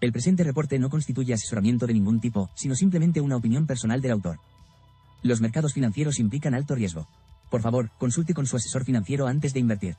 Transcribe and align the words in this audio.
El 0.00 0.12
presente 0.12 0.44
reporte 0.44 0.78
no 0.78 0.88
constituye 0.88 1.34
asesoramiento 1.34 1.86
de 1.86 1.92
ningún 1.92 2.20
tipo, 2.20 2.48
sino 2.54 2.74
simplemente 2.74 3.20
una 3.20 3.36
opinión 3.36 3.66
personal 3.66 4.00
del 4.00 4.12
autor. 4.12 4.38
Los 5.22 5.42
mercados 5.42 5.74
financieros 5.74 6.18
implican 6.18 6.54
alto 6.54 6.74
riesgo. 6.74 7.06
Por 7.50 7.60
favor, 7.60 7.90
consulte 7.98 8.32
con 8.32 8.46
su 8.46 8.56
asesor 8.56 8.84
financiero 8.84 9.26
antes 9.26 9.52
de 9.52 9.60
invertir. 9.60 9.96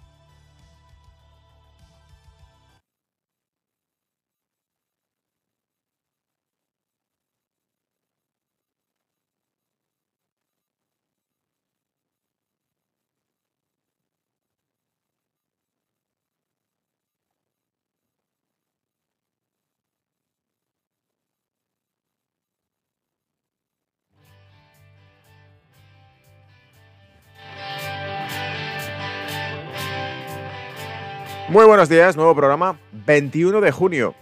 Muy 31.52 31.66
buenos 31.66 31.90
días, 31.90 32.16
nuevo 32.16 32.34
programa, 32.34 32.80
21 32.94 33.60
de 33.60 33.72
junio. 33.72 34.16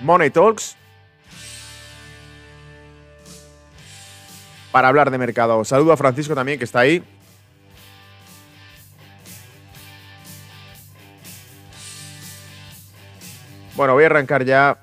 Money 0.00 0.30
Talks. 0.30 0.74
Para 4.70 4.88
hablar 4.88 5.10
de 5.10 5.18
mercado. 5.18 5.66
Saludo 5.66 5.92
a 5.92 5.98
Francisco 5.98 6.34
también, 6.34 6.58
que 6.58 6.64
está 6.64 6.80
ahí. 6.80 7.04
Bueno, 13.76 13.92
voy 13.92 14.04
a 14.04 14.06
arrancar 14.06 14.46
ya. 14.46 14.78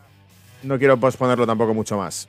No 0.61 0.77
quiero 0.77 0.95
posponerlo 0.99 1.47
tampoco 1.47 1.73
mucho 1.73 1.97
más. 1.97 2.27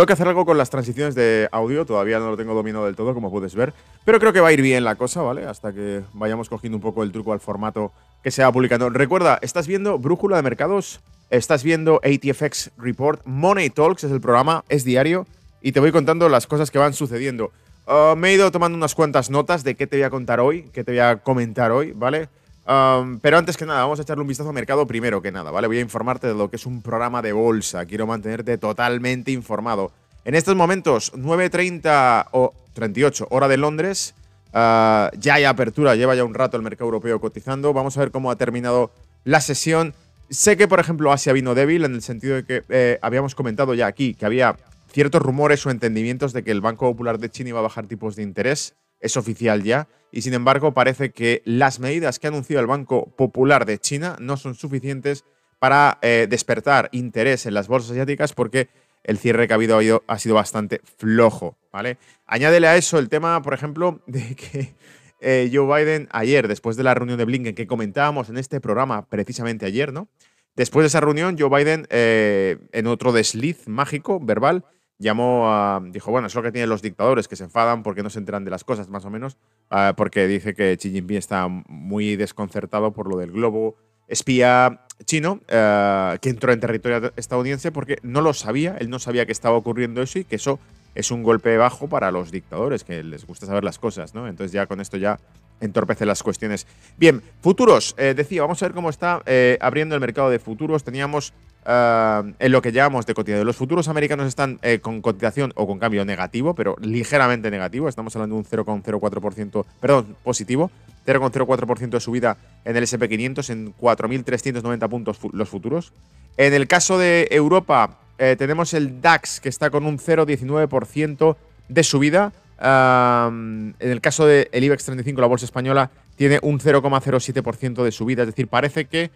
Tengo 0.00 0.06
que 0.06 0.14
hacer 0.14 0.28
algo 0.28 0.46
con 0.46 0.56
las 0.56 0.70
transiciones 0.70 1.14
de 1.14 1.46
audio, 1.52 1.84
todavía 1.84 2.18
no 2.18 2.30
lo 2.30 2.36
tengo 2.38 2.54
dominado 2.54 2.86
del 2.86 2.96
todo, 2.96 3.12
como 3.12 3.30
puedes 3.30 3.54
ver, 3.54 3.74
pero 4.06 4.18
creo 4.18 4.32
que 4.32 4.40
va 4.40 4.48
a 4.48 4.52
ir 4.52 4.62
bien 4.62 4.82
la 4.82 4.94
cosa, 4.94 5.20
¿vale? 5.20 5.44
Hasta 5.44 5.74
que 5.74 6.00
vayamos 6.14 6.48
cogiendo 6.48 6.78
un 6.78 6.80
poco 6.80 7.02
el 7.02 7.12
truco 7.12 7.34
al 7.34 7.40
formato 7.40 7.92
que 8.22 8.30
se 8.30 8.42
va 8.42 8.50
publicando. 8.50 8.88
Recuerda, 8.88 9.38
estás 9.42 9.66
viendo 9.66 9.98
Brújula 9.98 10.36
de 10.36 10.42
Mercados, 10.42 11.00
estás 11.28 11.62
viendo 11.64 12.00
ATFX 12.02 12.70
Report, 12.78 13.20
Money 13.26 13.68
Talks 13.68 14.04
es 14.04 14.10
el 14.10 14.22
programa, 14.22 14.64
es 14.70 14.84
diario, 14.84 15.26
y 15.60 15.72
te 15.72 15.80
voy 15.80 15.92
contando 15.92 16.30
las 16.30 16.46
cosas 16.46 16.70
que 16.70 16.78
van 16.78 16.94
sucediendo. 16.94 17.52
Uh, 17.86 18.16
me 18.16 18.30
he 18.30 18.34
ido 18.36 18.50
tomando 18.50 18.78
unas 18.78 18.94
cuantas 18.94 19.28
notas 19.28 19.64
de 19.64 19.74
qué 19.74 19.86
te 19.86 19.96
voy 19.96 20.04
a 20.04 20.10
contar 20.10 20.40
hoy, 20.40 20.70
qué 20.72 20.82
te 20.82 20.92
voy 20.92 21.00
a 21.00 21.16
comentar 21.16 21.72
hoy, 21.72 21.92
¿vale? 21.92 22.30
Pero 22.64 23.38
antes 23.38 23.56
que 23.56 23.66
nada, 23.66 23.82
vamos 23.82 23.98
a 23.98 24.02
echarle 24.02 24.22
un 24.22 24.28
vistazo 24.28 24.50
al 24.50 24.54
mercado 24.54 24.86
primero 24.86 25.20
que 25.22 25.32
nada, 25.32 25.50
¿vale? 25.50 25.66
Voy 25.66 25.78
a 25.78 25.80
informarte 25.80 26.28
de 26.28 26.34
lo 26.34 26.50
que 26.50 26.56
es 26.56 26.66
un 26.66 26.82
programa 26.82 27.22
de 27.22 27.32
bolsa. 27.32 27.86
Quiero 27.86 28.06
mantenerte 28.06 28.58
totalmente 28.58 29.32
informado. 29.32 29.92
En 30.24 30.34
estos 30.34 30.54
momentos, 30.54 31.12
9.30 31.14 32.26
o 32.32 32.54
38, 32.74 33.28
hora 33.30 33.48
de 33.48 33.56
Londres. 33.56 34.14
Ah, 34.52 35.10
ya 35.18 35.34
hay 35.34 35.44
apertura, 35.44 35.94
lleva 35.94 36.14
ya 36.14 36.24
un 36.24 36.34
rato 36.34 36.56
el 36.56 36.62
mercado 36.62 36.86
europeo 36.86 37.20
cotizando. 37.20 37.72
Vamos 37.72 37.96
a 37.96 38.00
ver 38.00 38.10
cómo 38.10 38.30
ha 38.30 38.36
terminado 38.36 38.90
la 39.24 39.40
sesión. 39.40 39.94
Sé 40.28 40.56
que, 40.56 40.68
por 40.68 40.80
ejemplo, 40.80 41.12
Asia 41.12 41.32
vino 41.32 41.54
débil 41.54 41.84
en 41.84 41.94
el 41.94 42.02
sentido 42.02 42.36
de 42.36 42.44
que 42.44 42.62
eh, 42.68 42.98
habíamos 43.02 43.34
comentado 43.34 43.74
ya 43.74 43.86
aquí 43.86 44.14
que 44.14 44.26
había 44.26 44.56
ciertos 44.92 45.22
rumores 45.22 45.64
o 45.66 45.70
entendimientos 45.70 46.32
de 46.32 46.42
que 46.42 46.50
el 46.50 46.60
Banco 46.60 46.90
Popular 46.90 47.18
de 47.18 47.30
China 47.30 47.50
iba 47.50 47.58
a 47.60 47.62
bajar 47.62 47.86
tipos 47.86 48.16
de 48.16 48.22
interés. 48.22 48.74
Es 49.00 49.16
oficial 49.16 49.62
ya 49.62 49.88
y 50.12 50.22
sin 50.22 50.34
embargo 50.34 50.74
parece 50.74 51.12
que 51.12 51.42
las 51.44 51.80
medidas 51.80 52.18
que 52.18 52.26
ha 52.26 52.30
anunciado 52.30 52.60
el 52.60 52.66
Banco 52.66 53.14
Popular 53.16 53.66
de 53.66 53.78
China 53.78 54.16
no 54.18 54.36
son 54.36 54.54
suficientes 54.54 55.24
para 55.58 55.98
eh, 56.02 56.26
despertar 56.28 56.88
interés 56.92 57.46
en 57.46 57.54
las 57.54 57.68
bolsas 57.68 57.92
asiáticas 57.92 58.32
porque 58.32 58.68
el 59.04 59.18
cierre 59.18 59.46
que 59.46 59.54
ha 59.54 59.56
habido 59.56 60.02
ha 60.06 60.18
sido 60.18 60.34
bastante 60.34 60.80
flojo, 60.98 61.56
¿vale? 61.72 61.98
Añádele 62.26 62.68
a 62.68 62.76
eso 62.76 62.98
el 62.98 63.08
tema, 63.08 63.40
por 63.42 63.54
ejemplo, 63.54 64.02
de 64.06 64.34
que 64.34 64.74
eh, 65.20 65.50
Joe 65.52 65.84
Biden 65.84 66.08
ayer, 66.12 66.48
después 66.48 66.76
de 66.76 66.82
la 66.82 66.94
reunión 66.94 67.18
de 67.18 67.24
Blinken 67.24 67.54
que 67.54 67.66
comentábamos 67.66 68.28
en 68.28 68.38
este 68.38 68.60
programa 68.60 69.06
precisamente 69.06 69.66
ayer, 69.66 69.92
¿no? 69.92 70.08
Después 70.56 70.82
de 70.82 70.88
esa 70.88 71.00
reunión, 71.00 71.36
Joe 71.38 71.48
Biden, 71.48 71.86
eh, 71.90 72.58
en 72.72 72.86
otro 72.86 73.12
desliz 73.12 73.68
mágico, 73.68 74.18
verbal, 74.20 74.64
llamó 75.00 75.52
a. 75.52 75.82
Dijo, 75.84 76.12
bueno, 76.12 76.28
es 76.28 76.34
lo 76.36 76.42
que 76.42 76.52
tienen 76.52 76.70
los 76.70 76.82
dictadores, 76.82 77.26
que 77.26 77.34
se 77.34 77.44
enfadan 77.44 77.82
porque 77.82 78.04
no 78.04 78.10
se 78.10 78.20
enteran 78.20 78.44
de 78.44 78.52
las 78.52 78.62
cosas, 78.62 78.88
más 78.88 79.04
o 79.04 79.10
menos, 79.10 79.36
ah, 79.70 79.94
porque 79.96 80.28
dice 80.28 80.54
que 80.54 80.76
Xi 80.76 80.92
Jinping 80.92 81.16
está 81.16 81.48
muy 81.48 82.14
desconcertado 82.14 82.92
por 82.92 83.08
lo 83.08 83.16
del 83.16 83.32
globo 83.32 83.76
espía 84.10 84.80
chino 85.04 85.40
ah, 85.48 86.18
que 86.20 86.28
entró 86.28 86.52
en 86.52 86.60
territorio 86.60 87.12
estadounidense 87.16 87.72
porque 87.72 87.98
no 88.02 88.20
lo 88.20 88.34
sabía, 88.34 88.76
él 88.78 88.90
no 88.90 88.98
sabía 88.98 89.24
que 89.24 89.32
estaba 89.32 89.56
ocurriendo 89.56 90.02
eso 90.02 90.18
y 90.18 90.24
que 90.24 90.36
eso 90.36 90.58
es 90.94 91.10
un 91.10 91.22
golpe 91.22 91.56
bajo 91.56 91.88
para 91.88 92.10
los 92.10 92.30
dictadores, 92.30 92.84
que 92.84 93.02
les 93.04 93.24
gusta 93.24 93.46
saber 93.46 93.62
las 93.62 93.78
cosas, 93.78 94.12
¿no? 94.14 94.26
Entonces 94.26 94.52
ya 94.52 94.66
con 94.66 94.80
esto 94.80 94.96
ya 94.96 95.18
entorpece 95.60 96.06
las 96.06 96.22
cuestiones. 96.22 96.66
Bien, 96.96 97.22
futuros, 97.40 97.94
eh, 97.98 98.14
decía, 98.16 98.42
vamos 98.42 98.62
a 98.62 98.66
ver 98.66 98.74
cómo 98.74 98.90
está 98.90 99.22
eh, 99.26 99.58
abriendo 99.60 99.94
el 99.94 100.00
mercado 100.00 100.30
de 100.30 100.38
futuros. 100.38 100.84
Teníamos 100.84 101.32
Ah, 101.64 102.22
en 102.38 102.52
lo 102.52 102.62
que 102.62 102.72
llamamos 102.72 103.04
de 103.04 103.12
cotización. 103.14 103.46
Los 103.46 103.56
futuros 103.56 103.88
americanos 103.88 104.26
están 104.26 104.58
eh, 104.62 104.80
con 104.80 105.02
cotización 105.02 105.52
o 105.56 105.66
con 105.66 105.78
cambio 105.78 106.04
negativo, 106.04 106.54
pero 106.54 106.76
ligeramente 106.80 107.50
negativo. 107.50 107.88
Estamos 107.88 108.16
hablando 108.16 108.36
de 108.36 108.40
un 108.40 108.46
0,04%, 108.46 109.64
perdón, 109.78 110.16
positivo. 110.24 110.70
0,04% 111.06 111.90
de 111.90 112.00
subida 112.00 112.36
en 112.64 112.76
el 112.76 112.84
SP500 112.84 113.50
en 113.50 113.74
4.390 113.74 114.88
puntos 114.88 115.18
los 115.32 115.48
futuros. 115.48 115.92
En 116.36 116.54
el 116.54 116.66
caso 116.66 116.98
de 116.98 117.28
Europa, 117.30 117.98
eh, 118.18 118.36
tenemos 118.38 118.72
el 118.74 119.00
DAX 119.00 119.40
que 119.40 119.48
está 119.48 119.70
con 119.70 119.84
un 119.84 119.98
0,19% 119.98 121.36
de 121.68 121.84
subida. 121.84 122.32
En 122.60 123.74
el 123.78 124.00
caso 124.00 124.26
del 124.26 124.48
IBEX 124.52 124.84
35, 124.84 125.20
la 125.20 125.26
bolsa 125.26 125.46
española, 125.46 125.90
tiene 126.16 126.38
un 126.42 126.60
0,07% 126.60 127.82
de 127.82 127.92
subida. 127.92 128.22
Es 128.22 128.28
decir, 128.28 128.48
parece 128.48 128.84
que 128.84 129.10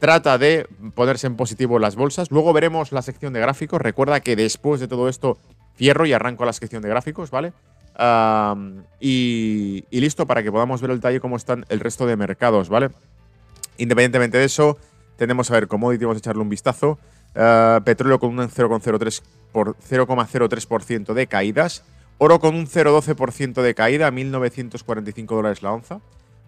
trata 0.00 0.38
de 0.38 0.66
ponerse 0.94 1.26
en 1.26 1.36
positivo 1.36 1.78
las 1.78 1.96
bolsas. 1.96 2.30
Luego 2.30 2.52
veremos 2.52 2.92
la 2.92 3.02
sección 3.02 3.32
de 3.32 3.40
gráficos. 3.40 3.80
Recuerda 3.80 4.20
que 4.20 4.36
después 4.36 4.80
de 4.80 4.88
todo 4.88 5.08
esto 5.08 5.38
cierro 5.76 6.06
y 6.06 6.12
arranco 6.12 6.44
la 6.44 6.52
sección 6.52 6.82
de 6.82 6.88
gráficos, 6.88 7.30
¿vale? 7.30 7.52
y, 9.00 9.84
listo 9.90 10.26
para 10.26 10.42
que 10.44 10.52
podamos 10.52 10.80
ver 10.80 10.92
el 10.92 10.98
detalle 10.98 11.18
cómo 11.18 11.36
están 11.36 11.66
el 11.68 11.80
resto 11.80 12.06
de 12.06 12.16
mercados, 12.16 12.68
¿vale? 12.68 12.90
Independientemente 13.76 14.38
de 14.38 14.44
eso, 14.44 14.78
tenemos 15.16 15.50
a 15.50 15.54
ver 15.54 15.66
commodity, 15.66 16.04
vamos 16.04 16.18
a 16.18 16.20
echarle 16.20 16.42
un 16.42 16.48
vistazo. 16.48 16.98
Ah, 17.34 17.80
petróleo 17.84 18.18
con 18.18 18.30
un 18.30 18.48
0,03% 18.48 19.22
por 19.52 19.76
0,03% 19.76 21.12
de 21.12 21.26
caídas. 21.26 21.84
Oro 22.20 22.40
con 22.40 22.56
un 22.56 22.66
0,12% 22.66 23.62
de 23.62 23.74
caída, 23.74 24.10
1.945 24.10 25.26
dólares 25.26 25.62
la 25.62 25.72
onza. 25.72 26.00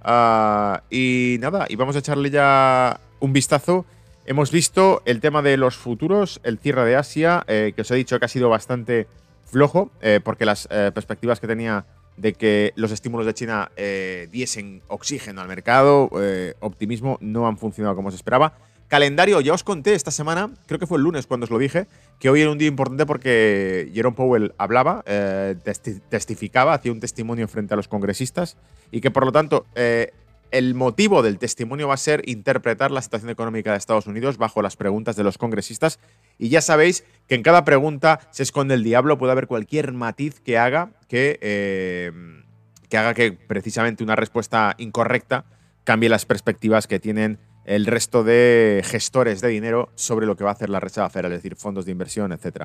Ah, 0.02 0.82
y 0.90 1.36
nada, 1.40 1.66
y 1.68 1.76
vamos 1.76 1.94
a 1.94 2.00
echarle 2.00 2.30
ya 2.30 3.00
un 3.20 3.32
vistazo. 3.32 3.86
Hemos 4.26 4.50
visto 4.50 5.00
el 5.04 5.20
tema 5.20 5.42
de 5.42 5.56
los 5.56 5.76
futuros, 5.76 6.40
el 6.42 6.58
cierre 6.58 6.84
de 6.84 6.96
Asia, 6.96 7.44
eh, 7.46 7.72
que 7.74 7.82
os 7.82 7.90
he 7.92 7.94
dicho 7.94 8.18
que 8.18 8.24
ha 8.24 8.28
sido 8.28 8.48
bastante 8.48 9.06
flojo, 9.44 9.92
eh, 10.00 10.18
porque 10.22 10.44
las 10.44 10.66
eh, 10.72 10.90
perspectivas 10.92 11.38
que 11.38 11.46
tenía 11.46 11.86
de 12.16 12.32
que 12.34 12.72
los 12.74 12.90
estímulos 12.90 13.24
de 13.24 13.34
China 13.34 13.70
diesen 14.30 14.82
oxígeno 14.88 15.40
al 15.40 15.48
mercado, 15.48 16.10
optimismo, 16.60 17.16
no 17.22 17.46
han 17.46 17.56
funcionado 17.56 17.96
como 17.96 18.10
se 18.10 18.16
esperaba. 18.16 18.52
Calendario, 18.90 19.40
ya 19.40 19.54
os 19.54 19.62
conté 19.62 19.94
esta 19.94 20.10
semana, 20.10 20.50
creo 20.66 20.80
que 20.80 20.86
fue 20.86 20.98
el 20.98 21.04
lunes 21.04 21.28
cuando 21.28 21.44
os 21.44 21.50
lo 21.50 21.58
dije, 21.58 21.86
que 22.18 22.28
hoy 22.28 22.40
era 22.42 22.50
un 22.50 22.58
día 22.58 22.66
importante 22.66 23.06
porque 23.06 23.88
Jerome 23.94 24.16
Powell 24.16 24.52
hablaba, 24.58 25.04
testificaba, 26.08 26.74
hacía 26.74 26.90
un 26.90 26.98
testimonio 26.98 27.46
frente 27.46 27.72
a 27.72 27.76
los 27.76 27.86
congresistas 27.86 28.56
y 28.90 29.00
que 29.00 29.12
por 29.12 29.24
lo 29.24 29.30
tanto 29.30 29.64
el 30.50 30.74
motivo 30.74 31.22
del 31.22 31.38
testimonio 31.38 31.86
va 31.86 31.94
a 31.94 31.98
ser 31.98 32.28
interpretar 32.28 32.90
la 32.90 33.00
situación 33.00 33.30
económica 33.30 33.70
de 33.70 33.78
Estados 33.78 34.08
Unidos 34.08 34.38
bajo 34.38 34.60
las 34.60 34.74
preguntas 34.74 35.14
de 35.14 35.22
los 35.22 35.38
congresistas. 35.38 36.00
Y 36.36 36.48
ya 36.48 36.60
sabéis 36.60 37.04
que 37.28 37.36
en 37.36 37.44
cada 37.44 37.64
pregunta 37.64 38.18
se 38.32 38.42
esconde 38.42 38.74
el 38.74 38.82
diablo, 38.82 39.18
puede 39.18 39.30
haber 39.30 39.46
cualquier 39.46 39.92
matiz 39.92 40.40
que 40.40 40.58
haga 40.58 40.90
que, 41.06 41.38
eh, 41.42 42.10
que 42.88 42.98
haga 42.98 43.14
que 43.14 43.30
precisamente 43.30 44.02
una 44.02 44.16
respuesta 44.16 44.74
incorrecta 44.78 45.44
cambie 45.84 46.08
las 46.08 46.26
perspectivas 46.26 46.88
que 46.88 46.98
tienen 46.98 47.38
el 47.70 47.86
resto 47.86 48.24
de 48.24 48.82
gestores 48.84 49.40
de 49.40 49.46
dinero 49.46 49.90
sobre 49.94 50.26
lo 50.26 50.36
que 50.36 50.42
va 50.42 50.50
a 50.50 50.54
hacer 50.54 50.70
la 50.70 50.80
Reserva 50.80 51.08
Federal, 51.08 51.32
es 51.32 51.38
decir, 51.38 51.54
fondos 51.54 51.84
de 51.84 51.92
inversión, 51.92 52.32
etc. 52.32 52.64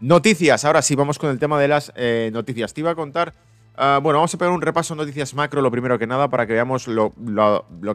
Noticias, 0.00 0.64
ahora 0.64 0.80
sí, 0.80 0.94
vamos 0.94 1.18
con 1.18 1.28
el 1.28 1.38
tema 1.38 1.60
de 1.60 1.68
las 1.68 1.92
eh, 1.96 2.30
noticias. 2.32 2.72
Te 2.72 2.80
iba 2.80 2.90
a 2.90 2.94
contar 2.94 3.34
Ah, 3.80 4.00
bueno, 4.02 4.18
vamos 4.18 4.34
a 4.34 4.38
pegar 4.38 4.52
un 4.52 4.60
repaso 4.60 4.94
en 4.94 4.98
noticias 4.98 5.34
macro, 5.34 5.62
lo 5.62 5.70
primero 5.70 6.00
que 6.00 6.06
nada, 6.08 6.28
para 6.28 6.48
que 6.48 6.52
veamos 6.52 6.88
lo, 6.88 7.14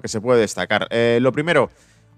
que 0.01 0.07
se 0.07 0.21
puede 0.21 0.39
destacar. 0.39 0.87
Eh, 0.91 1.19
lo 1.21 1.33
primero, 1.33 1.69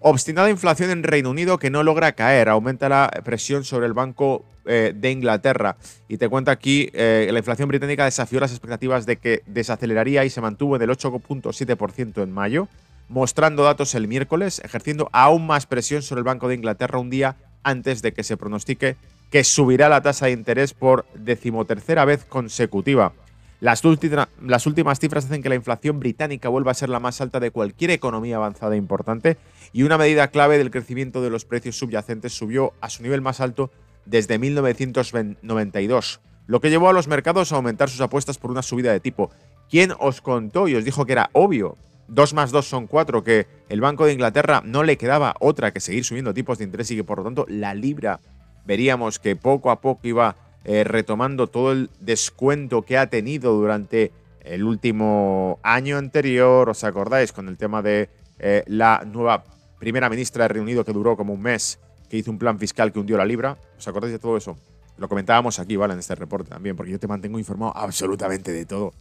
Obstinada 0.02 0.52
inflación 0.52 0.92
en 0.92 1.02
Reino 1.02 1.32
Unido 1.32 1.58
que 1.58 1.72
no 1.72 1.82
logra 1.82 2.12
caer, 2.12 2.48
aumenta 2.50 2.90
la 2.90 3.10
presión 3.24 3.64
sobre 3.64 3.88
el 3.88 3.94
Banco 3.94 4.46
eh, 4.66 4.94
de 4.96 5.10
Inglaterra. 5.10 5.78
Y 6.08 6.18
te 6.18 6.30
cuento 6.30 6.52
aquí, 6.52 6.92
la 6.94 7.40
inflación 7.40 7.68
británica 7.70 8.06
desafió 8.06 8.40
las 8.40 8.52
expectativas 8.52 9.08
de 9.08 9.16
que 9.16 9.42
desaceleraría 9.48 10.24
y 10.26 10.30
se 10.30 10.42
mantuvo 10.42 10.76
en 10.76 10.84
el 10.84 10.90
8.7% 10.92 12.22
en 12.22 12.32
mayo, 12.32 12.68
mostrando 13.07 13.63
datos 13.63 13.96
el 13.96 14.07
miércoles, 14.07 14.62
ejerciendo 14.63 15.10
aún 15.12 15.46
más 15.48 15.66
presión 15.66 16.02
sobre 16.02 16.19
el 16.19 16.25
Banco 16.25 16.48
de 16.48 16.56
Inglaterra 16.56 17.00
un 17.00 17.10
día 17.10 17.38
antes 17.63 18.02
de 18.02 18.13
que 18.13 18.24
se 18.24 18.38
pronostique 18.38 18.98
que 19.30 19.44
subirá 19.44 19.90
la 19.90 20.02
tasa 20.02 20.28
de 20.28 20.34
interés 20.34 20.74
por 20.74 21.06
decimotercera 21.16 22.06
vez 22.06 22.25
consecutiva. 22.25 23.13
Las, 23.62 23.84
últimas 23.84 25.00
cifras 25.00 25.25
hacen 25.25 25.42
que 25.42 25.50
la 25.50 25.56
inflación 25.56 26.00
británica 26.00 26.50
vuelva 26.50 26.72
a 26.72 26.75
ser 26.75 26.90
la 26.90 27.00
más 27.00 27.22
alta 27.22 27.40
de 27.40 27.52
cualquier 27.52 27.92
economía 27.92 28.36
avanzada 28.36 28.75
e 28.75 28.78
importante 28.78 29.38
y 29.72 29.84
una 29.84 29.98
medida 29.98 30.28
clave 30.28 30.58
del 30.58 30.72
crecimiento 30.72 31.22
de 31.22 31.30
los 31.30 31.46
precios 31.46 31.78
subyacentes 31.78 32.34
subió 32.38 32.74
a 32.81 32.90
su 32.90 33.01
nivel 33.01 33.22
más 33.22 33.40
alto 33.40 33.72
desde 34.06 34.38
1992, 34.38 36.19
lo 36.48 36.62
que 36.62 36.69
llevó 36.69 36.90
a 36.90 36.94
los 36.94 37.08
mercados 37.08 37.51
a 37.51 37.56
aumentar 37.56 37.90
sus 37.90 38.01
apuestas 38.01 38.38
por 38.38 38.51
una 38.51 38.62
subida 38.62 38.92
de 38.92 39.00
tipo. 39.00 39.31
¿Quién 39.69 39.94
os 40.00 40.22
contó 40.22 40.68
y 40.68 40.75
os 40.75 40.86
dijo 40.86 41.06
que 41.06 41.13
era 41.13 41.30
obvio? 41.34 41.78
2 42.07 42.34
más 42.34 42.52
2 42.52 42.66
son 42.66 42.88
4, 42.88 43.24
que 43.24 43.48
el 43.69 43.81
Banco 43.81 44.06
de 44.06 44.13
Inglaterra 44.13 44.62
no 44.63 44.84
le 44.84 44.98
quedaba 44.98 45.36
otra 45.40 45.72
que 45.72 45.80
seguir 45.80 46.04
subiendo 46.04 46.34
tipos 46.34 46.57
de 46.57 46.66
interés 46.66 46.92
y 46.92 46.96
que 46.96 47.04
por 47.04 47.19
lo 47.19 47.24
tanto 47.24 47.46
la 47.50 47.74
libra 47.74 48.19
veríamos 48.66 49.19
que 49.19 49.36
poco 49.36 49.72
a 49.72 49.81
poco 49.81 50.07
iba 50.07 50.36
eh, 50.63 50.84
retomando 50.84 51.48
todo 51.48 51.72
el 51.72 51.90
descuento 52.00 52.81
que 52.81 52.98
ha 52.98 53.07
tenido 53.07 53.54
durante 53.54 54.12
el 54.42 54.63
último 54.63 55.60
año 55.63 55.98
anterior, 55.98 56.69
¿os 56.69 56.84
acordáis? 56.84 57.31
Con 57.31 57.48
el 57.48 57.57
tema 57.57 57.81
de 57.81 58.10
eh, 58.40 58.63
la 58.68 59.04
nueva 59.06 59.44
primera 59.80 60.10
ministra 60.10 60.44
de 60.44 60.48
Reino 60.50 60.63
Unido 60.63 60.86
que 60.86 60.94
duró 60.94 61.18
como 61.18 61.34
un 61.34 61.42
mes, 61.42 61.80
que 62.10 62.18
hizo 62.18 62.31
un 62.31 62.40
plan 62.40 62.60
fiscal 62.60 62.92
que 62.92 63.00
hundió 63.00 63.18
la 63.18 63.25
libra. 63.25 63.58
¿Os 63.78 63.88
acordáis 63.88 64.13
de 64.13 64.19
todo 64.19 64.38
eso? 64.38 64.58
Lo 64.98 65.10
comentábamos 65.10 65.60
aquí, 65.60 65.75
¿vale? 65.75 65.94
En 65.94 66.00
este 66.00 66.16
reporte 66.16 66.50
también, 66.50 66.75
porque 66.75 66.92
yo 66.92 67.00
te 67.00 67.08
mantengo 67.08 67.38
informado 67.38 67.75
absolutamente 67.75 68.51
de 68.51 68.66
todo. 68.66 68.94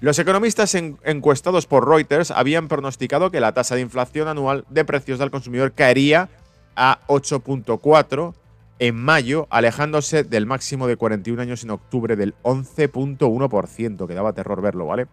Los 0.00 0.18
economistas 0.18 0.74
encuestados 0.74 1.66
por 1.66 1.88
Reuters 1.88 2.30
habían 2.30 2.68
pronosticado 2.68 3.30
que 3.30 3.40
la 3.40 3.52
tasa 3.52 3.76
de 3.76 3.80
inflación 3.80 4.28
anual 4.28 4.66
de 4.68 4.84
precios 4.84 5.18
del 5.18 5.30
consumidor 5.30 5.72
caería 5.72 6.28
a 6.76 7.00
8.4 7.06 8.34
en 8.78 8.94
mayo, 8.94 9.46
alejándose 9.48 10.22
del 10.22 10.44
máximo 10.44 10.86
de 10.86 10.98
41 10.98 11.40
años 11.40 11.64
en 11.64 11.70
octubre 11.70 12.14
del 12.14 12.34
11.1%, 12.42 14.06
que 14.06 14.14
daba 14.14 14.34
terror 14.34 14.60
verlo, 14.60 14.84
¿vale? 14.84 15.06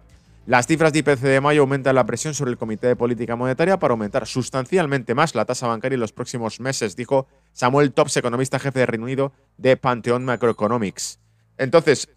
Las 0.46 0.68
cifras 0.68 0.92
de 0.92 1.00
IPC 1.00 1.22
de 1.22 1.40
mayo 1.40 1.62
aumentan 1.62 1.96
la 1.96 2.06
presión 2.06 2.34
sobre 2.34 2.52
el 2.52 2.58
Comité 2.58 2.88
de 2.88 2.98
Política 2.98 3.38
Monetaria 3.38 3.80
para 3.80 3.94
aumentar 3.94 4.28
sustancialmente 4.28 5.16
más 5.16 5.34
la 5.34 5.46
tasa 5.46 5.68
bancaria 5.68 5.94
en 5.94 6.02
los 6.02 6.12
próximos 6.12 6.60
meses, 6.60 6.98
dijo 6.98 7.28
Samuel 7.54 7.94
Tops, 7.94 8.18
economista 8.18 8.60
jefe 8.60 8.80
de 8.80 8.86
Reino 8.86 9.06
Unido 9.06 9.32
de 9.58 9.78
Pantheon 9.78 10.26
Macroeconomics. 10.26 11.20
Entonces, 11.58 12.10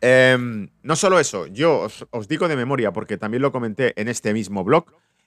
em, 0.00 0.68
no 0.82 0.96
solo 0.96 1.20
eso, 1.20 1.46
yo 1.46 1.88
os, 2.10 2.28
digo 2.28 2.48
de 2.48 2.56
memoria, 2.56 2.92
porque 2.92 3.18
también 3.18 3.42
lo 3.42 3.52
comenté 3.52 4.00
en 4.00 4.08
este 4.08 4.32
mismo 4.32 4.64
blog, 4.64 4.86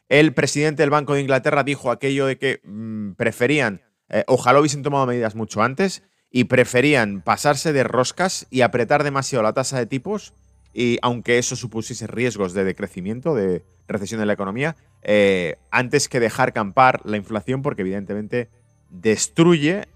el 0.10 0.34
presidente 0.34 0.84
del 0.84 0.90
Banco 0.90 1.14
de 1.14 1.22
Inglaterra 1.22 1.64
dijo 1.64 1.92
aquello 1.92 2.26
de 2.26 2.38
que 2.38 2.62
mm, 2.64 3.14
preferían 3.14 3.82
eh, 4.10 4.24
ojalá 4.28 4.60
hubiesen 4.60 4.84
tomado 4.84 5.08
medidas 5.08 5.34
mucho 5.34 5.64
antes 5.64 6.04
y 6.30 6.44
preferían 6.44 7.22
pasarse 7.22 7.74
de 7.74 7.84
roscas 7.84 8.48
y 8.52 8.62
apretar 8.62 9.04
demasiado 9.04 9.44
la 9.44 9.54
tasa 9.54 9.78
de 9.78 9.86
tipos, 9.86 10.34
y 10.74 10.98
aunque 11.02 11.38
eso 11.38 11.56
supusiese 11.56 12.08
riesgos 12.08 12.54
de 12.54 12.64
decrecimiento, 12.64 13.36
de 13.36 13.64
recesión 13.88 14.20
de 14.20 14.26
la 14.26 14.34
economía, 14.34 14.76
eh, 15.04 15.58
antes 15.72 16.10
que 16.10 16.20
dejar 16.20 16.54
campar 16.54 17.02
la 17.06 17.18
inflación, 17.18 17.62
porque 17.62 17.82
evidentemente 17.82 18.50
destruye 18.90 19.88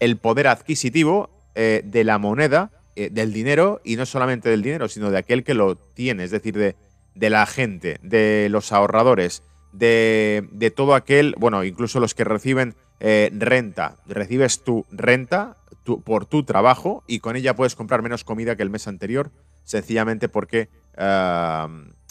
el 0.00 0.16
poder 0.16 0.48
adquisitivo 0.48 1.30
eh, 1.54 1.82
de 1.84 2.04
la 2.04 2.18
moneda, 2.18 2.70
del 2.94 3.32
dinero, 3.32 3.80
y 3.84 3.96
no 3.96 4.06
solamente 4.06 4.48
del 4.48 4.62
dinero, 4.62 4.88
sino 4.88 5.10
de 5.10 5.18
aquel 5.18 5.44
que 5.44 5.54
lo 5.54 5.76
tiene, 5.76 6.24
es 6.24 6.30
decir, 6.30 6.56
de, 6.56 6.76
de 7.14 7.30
la 7.30 7.46
gente, 7.46 7.98
de 8.02 8.48
los 8.50 8.72
ahorradores, 8.72 9.42
de, 9.72 10.48
de 10.52 10.70
todo 10.70 10.94
aquel, 10.94 11.34
bueno, 11.38 11.64
incluso 11.64 12.00
los 12.00 12.14
que 12.14 12.24
reciben 12.24 12.74
eh, 13.00 13.30
renta. 13.32 13.96
Recibes 14.06 14.62
tu 14.62 14.84
renta 14.90 15.56
por 16.04 16.26
tu 16.26 16.44
trabajo 16.44 17.02
y 17.06 17.20
con 17.20 17.34
ella 17.34 17.56
puedes 17.56 17.74
comprar 17.74 18.02
menos 18.02 18.24
comida 18.24 18.56
que 18.56 18.62
el 18.62 18.70
mes 18.70 18.86
anterior, 18.86 19.30
sencillamente 19.64 20.28
porque 20.28 20.68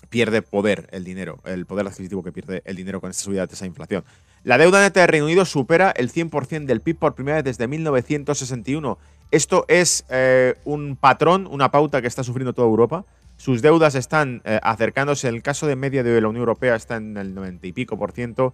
pierde 0.09 0.41
poder 0.41 0.87
el 0.91 1.03
dinero, 1.03 1.39
el 1.45 1.67
poder 1.67 1.85
adquisitivo 1.85 2.23
que 2.23 2.31
pierde 2.31 2.63
el 2.65 2.75
dinero 2.75 2.99
con 2.99 3.11
esta 3.11 3.23
subida 3.23 3.45
de 3.45 3.53
esa 3.53 3.67
inflación. 3.67 4.03
La 4.43 4.57
deuda 4.57 4.81
neta 4.81 5.01
de 5.01 5.07
Reino 5.07 5.25
Unido 5.25 5.45
supera 5.45 5.91
el 5.91 6.11
100% 6.11 6.65
del 6.65 6.81
PIB 6.81 6.97
por 6.97 7.13
primera 7.13 7.37
vez 7.37 7.43
desde 7.43 7.67
1961. 7.67 8.97
Esto 9.31 9.65
es 9.67 10.05
eh, 10.09 10.55
un 10.65 10.95
patrón, 10.95 11.47
una 11.49 11.71
pauta 11.71 12.01
que 12.01 12.07
está 12.07 12.23
sufriendo 12.23 12.53
toda 12.53 12.67
Europa. 12.67 13.05
Sus 13.37 13.61
deudas 13.61 13.95
están 13.95 14.41
eh, 14.43 14.59
acercándose, 14.63 15.27
en 15.29 15.35
el 15.35 15.41
caso 15.41 15.67
de 15.67 15.75
media 15.75 16.03
de 16.03 16.19
la 16.19 16.27
Unión 16.27 16.41
Europea 16.41 16.75
está 16.75 16.97
en 16.97 17.15
el 17.15 17.33
90 17.33 17.67
y 17.67 17.71
pico 17.71 17.97
por 17.97 18.11
ciento. 18.11 18.53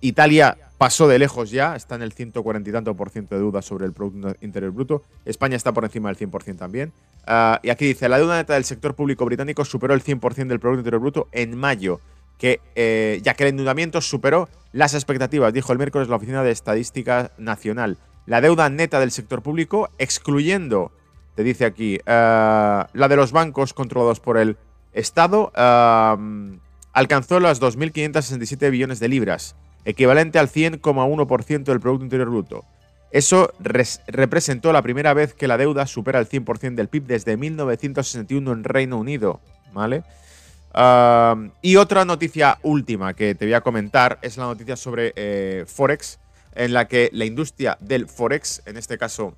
Italia 0.00 0.56
pasó 0.78 1.06
de 1.08 1.18
lejos 1.18 1.50
ya, 1.50 1.76
está 1.76 1.94
en 1.94 2.02
el 2.02 2.12
140 2.12 2.68
y 2.68 2.72
tanto 2.72 2.94
por 2.94 3.10
ciento 3.10 3.34
de 3.34 3.42
deuda 3.42 3.60
sobre 3.60 3.84
el 3.84 3.92
Producto 3.92 4.34
Interior 4.40 4.72
Bruto. 4.72 5.02
España 5.26 5.56
está 5.56 5.72
por 5.72 5.84
encima 5.84 6.08
del 6.08 6.16
100% 6.16 6.56
también. 6.56 6.92
Ah, 7.26 7.60
y 7.62 7.68
aquí 7.68 7.86
dice, 7.86 8.08
la 8.08 8.16
deuda 8.16 8.36
neta 8.36 8.54
del 8.54 8.64
sector 8.64 8.94
público 8.94 9.26
británico 9.26 9.64
superó 9.66 9.92
el 9.92 10.02
100% 10.02 10.48
del 10.48 10.58
Producto 10.58 10.80
Interior 10.80 11.00
Bruto 11.02 11.28
en 11.32 11.56
mayo, 11.56 12.00
que, 12.38 12.60
eh, 12.74 13.20
ya 13.22 13.34
que 13.34 13.44
el 13.44 13.50
endeudamiento 13.50 14.00
superó 14.00 14.48
las 14.72 14.94
expectativas, 14.94 15.52
dijo 15.52 15.70
el 15.72 15.78
miércoles 15.78 16.08
la 16.08 16.16
Oficina 16.16 16.42
de 16.42 16.50
Estadística 16.50 17.32
Nacional. 17.36 17.98
La 18.26 18.40
deuda 18.40 18.68
neta 18.68 19.00
del 19.00 19.10
sector 19.10 19.42
público, 19.42 19.90
excluyendo, 19.98 20.92
te 21.34 21.42
dice 21.42 21.64
aquí, 21.64 21.98
ah, 22.06 22.88
la 22.92 23.08
de 23.08 23.16
los 23.16 23.32
bancos 23.32 23.74
controlados 23.74 24.20
por 24.20 24.38
el 24.38 24.56
Estado, 24.92 25.52
ah, 25.54 26.16
alcanzó 26.92 27.40
las 27.40 27.60
2.567 27.60 28.70
billones 28.70 29.00
de 29.00 29.08
libras 29.08 29.56
equivalente 29.84 30.38
al 30.38 30.48
100,1% 30.48 31.64
del 31.64 31.80
Producto 31.80 32.04
Interior 32.04 32.28
Bruto. 32.28 32.64
Eso 33.10 33.52
representó 33.58 34.72
la 34.72 34.82
primera 34.82 35.14
vez 35.14 35.34
que 35.34 35.48
la 35.48 35.58
deuda 35.58 35.86
supera 35.86 36.20
el 36.20 36.28
100% 36.28 36.74
del 36.74 36.88
PIB 36.88 37.06
desde 37.06 37.36
1961 37.36 38.52
en 38.52 38.64
Reino 38.64 38.98
Unido, 38.98 39.40
¿vale? 39.72 40.04
y 41.62 41.74
otra 41.74 42.04
noticia 42.04 42.58
última 42.62 43.14
que 43.14 43.34
te 43.34 43.44
voy 43.44 43.54
a 43.54 43.60
comentar 43.60 44.20
es 44.22 44.36
la 44.36 44.44
noticia 44.44 44.76
sobre 44.76 45.12
eh, 45.16 45.64
Forex, 45.66 46.20
en 46.54 46.72
la 46.72 46.88
que 46.88 47.10
la 47.12 47.24
industria 47.24 47.78
del 47.80 48.06
Forex, 48.08 48.62
en 48.66 48.76
este 48.76 48.98
caso 48.98 49.36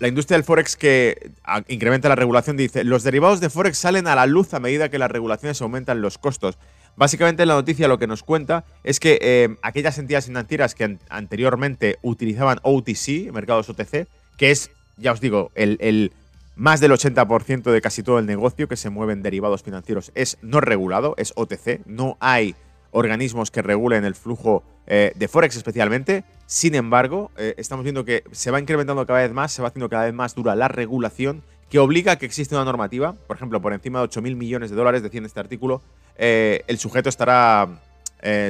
la 0.00 0.08
industria 0.08 0.36
del 0.36 0.44
Forex 0.44 0.76
que 0.76 1.30
incrementa 1.68 2.08
la 2.08 2.16
regulación 2.16 2.56
dice, 2.56 2.84
los 2.84 3.04
derivados 3.04 3.40
de 3.40 3.48
Forex 3.48 3.78
salen 3.78 4.06
a 4.06 4.14
la 4.14 4.26
luz 4.26 4.52
a 4.54 4.60
medida 4.60 4.88
que 4.88 4.98
las 4.98 5.10
regulaciones 5.10 5.62
aumentan 5.62 6.00
los 6.02 6.18
costos. 6.18 6.58
Básicamente 6.96 7.46
la 7.46 7.54
noticia 7.54 7.88
lo 7.88 7.98
que 7.98 8.06
nos 8.06 8.22
cuenta 8.22 8.64
es 8.84 9.00
que 9.00 9.18
eh, 9.20 9.56
aquellas 9.62 9.98
entidades 9.98 10.26
financieras 10.26 10.74
que 10.74 10.98
anteriormente 11.08 11.98
utilizaban 12.02 12.58
OTC, 12.62 13.32
mercados 13.32 13.68
OTC, 13.68 14.06
que 14.36 14.50
es, 14.50 14.70
ya 14.96 15.12
os 15.12 15.20
digo, 15.20 15.50
el, 15.54 16.12
más 16.54 16.80
del 16.80 16.92
80% 16.92 17.62
de 17.62 17.80
casi 17.80 18.02
todo 18.02 18.18
el 18.18 18.26
negocio 18.26 18.68
que 18.68 18.76
se 18.76 18.90
mueve 18.90 19.12
en 19.12 19.22
derivados 19.22 19.62
financieros 19.62 20.12
es 20.14 20.38
no 20.42 20.60
regulado, 20.60 21.14
es 21.16 21.32
OTC, 21.34 21.80
no 21.86 22.16
hay 22.20 22.54
organismos 22.94 23.50
que 23.50 23.60
regulen 23.60 24.04
el 24.04 24.14
flujo 24.14 24.62
eh, 24.86 25.12
de 25.16 25.28
Forex 25.28 25.56
especialmente. 25.56 26.24
Sin 26.46 26.76
embargo, 26.76 27.32
eh, 27.36 27.54
estamos 27.58 27.82
viendo 27.82 28.04
que 28.04 28.22
se 28.30 28.52
va 28.52 28.60
incrementando 28.60 29.04
cada 29.04 29.20
vez 29.20 29.32
más, 29.32 29.52
se 29.52 29.62
va 29.62 29.68
haciendo 29.68 29.88
cada 29.88 30.04
vez 30.04 30.14
más 30.14 30.34
dura 30.34 30.54
la 30.54 30.68
regulación 30.68 31.42
que 31.68 31.80
obliga 31.80 32.12
a 32.12 32.16
que 32.16 32.26
existe 32.26 32.54
una 32.54 32.64
normativa, 32.64 33.14
por 33.26 33.36
ejemplo, 33.36 33.60
por 33.60 33.72
encima 33.72 34.00
de 34.00 34.06
8.000 34.06 34.36
millones 34.36 34.70
de 34.70 34.76
dólares, 34.76 35.02
decía 35.02 35.18
en 35.18 35.24
este 35.24 35.40
artículo, 35.40 35.82
eh, 36.16 36.62
el 36.68 36.78
sujeto 36.78 37.08
estará 37.08 37.80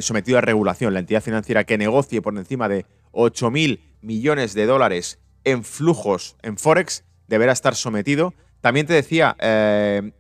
sometido 0.03 0.39
a 0.39 0.41
regulación. 0.41 0.95
La 0.95 1.01
entidad 1.01 1.21
financiera 1.21 1.65
que 1.65 1.77
negocie 1.77 2.23
por 2.23 2.37
encima 2.39 2.69
de 2.69 2.87
8.000 3.11 3.81
millones 4.03 4.55
de 4.55 4.67
dólares 4.67 5.19
en 5.43 5.65
flujos 5.65 6.37
en 6.43 6.59
Forex 6.59 7.03
deberá 7.27 7.51
estar 7.51 7.75
sometido. 7.75 8.35
También 8.61 8.87
te 8.87 8.93
decía, 8.93 9.37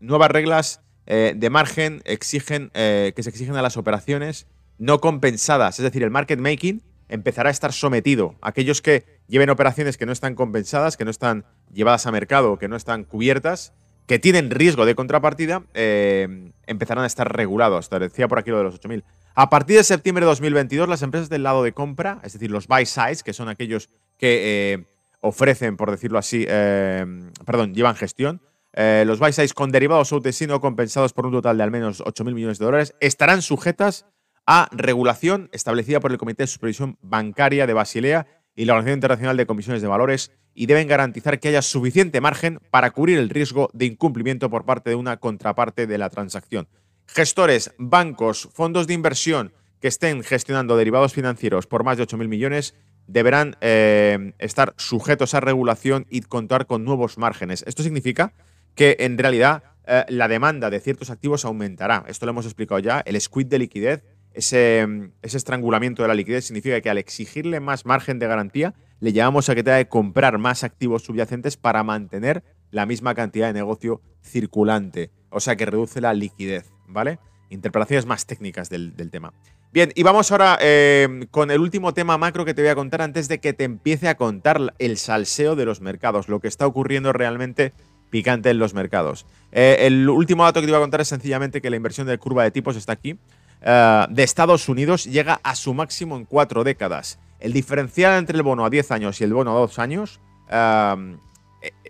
nuevas 0.00 0.30
reglas 0.32 0.83
eh, 1.06 1.34
de 1.36 1.50
margen 1.50 2.00
exigen, 2.04 2.70
eh, 2.74 3.12
que 3.14 3.22
se 3.22 3.30
exigen 3.30 3.56
a 3.56 3.62
las 3.62 3.76
operaciones 3.76 4.46
no 4.78 5.00
compensadas. 5.00 5.78
Es 5.78 5.82
decir, 5.82 6.02
el 6.02 6.10
market 6.10 6.40
making 6.40 6.82
empezará 7.08 7.50
a 7.50 7.52
estar 7.52 7.72
sometido. 7.72 8.36
Aquellos 8.40 8.80
que 8.80 9.04
lleven 9.28 9.50
operaciones 9.50 9.96
que 9.96 10.06
no 10.06 10.12
están 10.12 10.34
compensadas, 10.34 10.96
que 10.96 11.04
no 11.04 11.10
están 11.10 11.44
llevadas 11.72 12.06
a 12.06 12.12
mercado, 12.12 12.58
que 12.58 12.68
no 12.68 12.76
están 12.76 13.04
cubiertas, 13.04 13.74
que 14.06 14.18
tienen 14.18 14.50
riesgo 14.50 14.84
de 14.86 14.94
contrapartida, 14.94 15.64
eh, 15.74 16.50
empezarán 16.66 17.04
a 17.04 17.06
estar 17.06 17.34
regulados. 17.34 17.88
Te 17.88 17.98
decía 17.98 18.26
por 18.26 18.38
aquí 18.38 18.50
lo 18.50 18.58
de 18.58 18.64
los 18.64 18.80
8.000. 18.80 19.04
A 19.34 19.50
partir 19.50 19.76
de 19.76 19.84
septiembre 19.84 20.24
de 20.24 20.30
2022, 20.30 20.88
las 20.88 21.02
empresas 21.02 21.28
del 21.28 21.42
lado 21.42 21.62
de 21.62 21.72
compra, 21.72 22.20
es 22.22 22.32
decir, 22.32 22.50
los 22.50 22.66
buy 22.66 22.86
sides, 22.86 23.22
que 23.22 23.32
son 23.32 23.48
aquellos 23.48 23.90
que 24.18 24.86
ofrecen, 25.20 25.76
por 25.76 25.90
decirlo 25.90 26.18
así, 26.18 26.44
perdón, 26.46 27.74
llevan 27.74 27.96
gestión, 27.96 28.40
eh, 28.76 29.04
los 29.06 29.20
buy 29.20 29.32
con 29.54 29.70
derivados 29.70 30.12
OTC 30.12 30.48
compensados 30.60 31.12
por 31.12 31.26
un 31.26 31.32
total 31.32 31.56
de 31.56 31.62
al 31.62 31.70
menos 31.70 32.02
8.000 32.02 32.34
millones 32.34 32.58
de 32.58 32.64
dólares 32.64 32.94
estarán 33.00 33.40
sujetas 33.40 34.06
a 34.46 34.68
regulación 34.72 35.48
establecida 35.52 36.00
por 36.00 36.10
el 36.10 36.18
Comité 36.18 36.42
de 36.42 36.48
Supervisión 36.48 36.98
Bancaria 37.00 37.66
de 37.66 37.72
Basilea 37.72 38.26
y 38.56 38.64
la 38.64 38.74
Organización 38.74 38.98
Internacional 38.98 39.36
de 39.36 39.46
Comisiones 39.46 39.80
de 39.80 39.88
Valores 39.88 40.32
y 40.54 40.66
deben 40.66 40.88
garantizar 40.88 41.40
que 41.40 41.48
haya 41.48 41.62
suficiente 41.62 42.20
margen 42.20 42.58
para 42.70 42.90
cubrir 42.90 43.18
el 43.18 43.30
riesgo 43.30 43.70
de 43.72 43.86
incumplimiento 43.86 44.50
por 44.50 44.64
parte 44.64 44.90
de 44.90 44.96
una 44.96 45.18
contraparte 45.18 45.86
de 45.86 45.98
la 45.98 46.10
transacción. 46.10 46.68
Gestores, 47.06 47.74
bancos, 47.78 48.48
fondos 48.52 48.86
de 48.86 48.94
inversión 48.94 49.52
que 49.80 49.88
estén 49.88 50.22
gestionando 50.22 50.76
derivados 50.76 51.12
financieros 51.12 51.66
por 51.66 51.84
más 51.84 51.96
de 51.96 52.06
8.000 52.06 52.28
millones 52.28 52.74
deberán 53.06 53.56
eh, 53.60 54.32
estar 54.38 54.74
sujetos 54.78 55.34
a 55.34 55.40
regulación 55.40 56.06
y 56.08 56.22
contar 56.22 56.66
con 56.66 56.84
nuevos 56.84 57.18
márgenes. 57.18 57.64
Esto 57.66 57.82
significa 57.82 58.32
que 58.74 58.96
en 59.00 59.18
realidad 59.18 59.62
eh, 59.86 60.04
la 60.08 60.28
demanda 60.28 60.70
de 60.70 60.80
ciertos 60.80 61.10
activos 61.10 61.44
aumentará. 61.44 62.04
Esto 62.08 62.26
lo 62.26 62.30
hemos 62.30 62.46
explicado 62.46 62.78
ya. 62.78 63.00
El 63.00 63.20
squid 63.20 63.46
de 63.46 63.58
liquidez, 63.58 64.02
ese, 64.32 64.86
ese 65.22 65.36
estrangulamiento 65.36 66.02
de 66.02 66.08
la 66.08 66.14
liquidez, 66.14 66.46
significa 66.46 66.80
que 66.80 66.90
al 66.90 66.98
exigirle 66.98 67.60
más 67.60 67.86
margen 67.86 68.18
de 68.18 68.26
garantía, 68.26 68.74
le 69.00 69.12
llevamos 69.12 69.48
a 69.48 69.54
que 69.54 69.62
tenga 69.62 69.78
que 69.78 69.88
comprar 69.88 70.38
más 70.38 70.64
activos 70.64 71.04
subyacentes 71.04 71.56
para 71.56 71.82
mantener 71.84 72.42
la 72.70 72.86
misma 72.86 73.14
cantidad 73.14 73.48
de 73.48 73.52
negocio 73.52 74.00
circulante. 74.22 75.10
O 75.30 75.40
sea 75.40 75.56
que 75.56 75.66
reduce 75.66 76.00
la 76.00 76.14
liquidez, 76.14 76.72
¿vale? 76.86 77.18
Interpretaciones 77.50 78.06
más 78.06 78.26
técnicas 78.26 78.70
del, 78.70 78.94
tema. 79.10 79.32
Bien, 79.72 79.92
y 79.94 80.02
vamos 80.02 80.30
ahora 80.32 80.58
eh, 80.60 81.26
con 81.30 81.50
el 81.50 81.60
último 81.60 81.92
tema 81.92 82.16
macro 82.18 82.44
que 82.44 82.54
te 82.54 82.62
voy 82.62 82.70
a 82.70 82.74
contar 82.74 83.02
antes 83.02 83.28
de 83.28 83.40
que 83.40 83.52
te 83.52 83.64
empiece 83.64 84.08
a 84.08 84.16
contar 84.16 84.74
el 84.78 84.96
salseo 84.96 85.56
de 85.56 85.64
los 85.64 85.80
mercados, 85.80 86.28
lo 86.28 86.40
que 86.40 86.48
está 86.48 86.66
ocurriendo 86.66 87.12
realmente 87.12 87.72
picante 88.14 88.48
en 88.48 88.60
los 88.60 88.74
mercados. 88.74 89.26
Eh, 89.50 89.78
el 89.80 90.08
último 90.08 90.44
dato 90.44 90.60
que 90.60 90.66
te 90.66 90.72
voy 90.72 90.78
a 90.78 90.82
contar 90.82 91.00
es 91.00 91.08
sencillamente 91.08 91.60
que 91.60 91.68
la 91.68 91.74
inversión 91.74 92.06
de 92.06 92.16
curva 92.16 92.44
de 92.44 92.52
tipos 92.52 92.76
está 92.76 92.92
aquí. 92.92 93.18
Eh, 93.60 94.06
de 94.08 94.22
Estados 94.22 94.68
Unidos 94.68 95.06
llega 95.06 95.40
a 95.42 95.56
su 95.56 95.74
máximo 95.74 96.16
en 96.16 96.24
cuatro 96.24 96.62
décadas. 96.62 97.18
El 97.40 97.52
diferencial 97.52 98.16
entre 98.16 98.36
el 98.36 98.44
bono 98.44 98.64
a 98.64 98.70
10 98.70 98.92
años 98.92 99.20
y 99.20 99.24
el 99.24 99.34
bono 99.34 99.50
a 99.50 99.58
2 99.58 99.80
años 99.80 100.20
eh, 100.48 101.18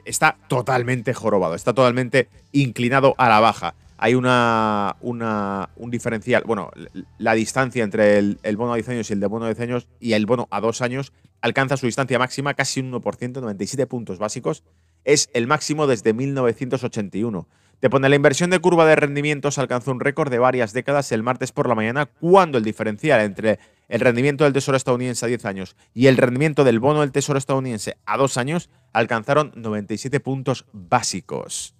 está 0.06 0.38
totalmente 0.48 1.12
jorobado, 1.12 1.54
está 1.54 1.74
totalmente 1.74 2.30
inclinado 2.52 3.14
a 3.18 3.28
la 3.28 3.40
baja. 3.40 3.74
Hay 3.98 4.14
una, 4.14 4.96
un 5.02 5.90
diferencial, 5.90 6.42
bueno, 6.46 6.70
la 7.18 7.34
distancia 7.34 7.84
entre 7.84 8.18
el, 8.18 8.56
bono 8.56 8.72
a 8.72 8.76
10 8.76 8.88
años 8.88 9.10
y 9.10 9.12
el 9.12 9.20
de 9.20 9.26
bono 9.26 9.44
a 9.44 9.48
10 9.48 9.60
años 9.60 9.88
y 10.00 10.14
el 10.14 10.24
bono 10.24 10.48
a 10.50 10.62
2 10.62 10.80
años 10.80 11.12
alcanza 11.42 11.76
su 11.76 11.84
distancia 11.84 12.18
máxima, 12.18 12.54
casi 12.54 12.80
un 12.80 12.92
1%, 12.92 13.40
97 13.40 13.86
puntos 13.86 14.18
básicos. 14.18 14.64
Es 15.04 15.28
el 15.34 15.46
máximo 15.46 15.86
desde 15.86 16.12
1981. 16.14 17.48
Te 17.80 17.90
pone 17.90 18.08
la 18.08 18.16
inversión 18.16 18.48
de 18.48 18.60
curva 18.60 18.86
de 18.86 18.96
rendimientos 18.96 19.58
alcanzó 19.58 19.90
un 19.90 20.00
récord 20.00 20.30
de 20.30 20.38
varias 20.38 20.72
décadas 20.72 21.12
el 21.12 21.22
martes 21.22 21.52
por 21.52 21.68
la 21.68 21.74
mañana, 21.74 22.06
cuando 22.06 22.56
el 22.56 22.64
diferencial 22.64 23.20
entre 23.20 23.58
el 23.88 24.00
rendimiento 24.00 24.44
del 24.44 24.54
Tesoro 24.54 24.78
estadounidense 24.78 25.26
a 25.26 25.28
10 25.28 25.44
años 25.44 25.76
y 25.92 26.06
el 26.06 26.16
rendimiento 26.16 26.64
del 26.64 26.80
bono 26.80 27.02
del 27.02 27.12
Tesoro 27.12 27.38
estadounidense 27.38 27.98
a 28.06 28.16
2 28.16 28.38
años 28.38 28.70
alcanzaron 28.94 29.52
97 29.54 30.20
puntos 30.20 30.64
básicos. 30.72 31.74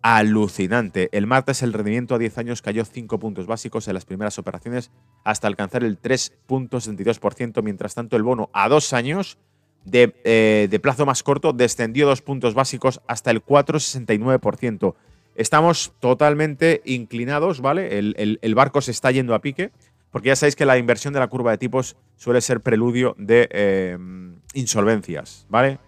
Alucinante. 0.00 1.08
El 1.10 1.26
martes 1.26 1.64
el 1.64 1.72
rendimiento 1.72 2.14
a 2.14 2.18
10 2.18 2.38
años 2.38 2.62
cayó 2.62 2.84
5 2.84 3.18
puntos 3.18 3.48
básicos 3.48 3.88
en 3.88 3.94
las 3.94 4.04
primeras 4.04 4.38
operaciones 4.38 4.92
hasta 5.24 5.48
alcanzar 5.48 5.82
el 5.82 6.00
3.62%. 6.00 7.62
Mientras 7.64 7.96
tanto, 7.96 8.16
el 8.16 8.22
bono 8.22 8.48
a 8.52 8.68
2 8.68 8.92
años 8.92 9.38
de, 9.90 10.14
eh, 10.24 10.68
de 10.70 10.80
plazo 10.80 11.06
más 11.06 11.22
corto 11.22 11.52
descendió 11.52 12.06
2 12.06 12.22
puntos 12.22 12.54
básicos 12.54 13.00
hasta 13.06 13.30
el 13.30 13.44
4,69%. 13.44 14.94
Estamos 15.38 15.92
totalmente 16.00 16.82
inclinados, 16.84 17.60
¿vale? 17.60 17.96
El, 17.96 18.54
barco 18.56 18.80
se 18.80 18.90
está 18.90 19.12
yendo 19.12 19.36
a 19.36 19.40
pique, 19.40 19.70
porque 20.10 20.28
ya 20.28 20.36
sabéis 20.36 20.56
que 20.56 20.66
la 20.66 20.78
inversión 20.78 21.14
de 21.14 21.20
la 21.20 21.28
curva 21.28 21.52
de 21.52 21.58
tipos 21.58 21.96
suele 22.16 22.40
ser 22.40 22.60
preludio 22.60 23.14
de 23.18 23.48
em, 23.52 24.34
insolvencias, 24.54 25.46
¿vale? 25.48 25.78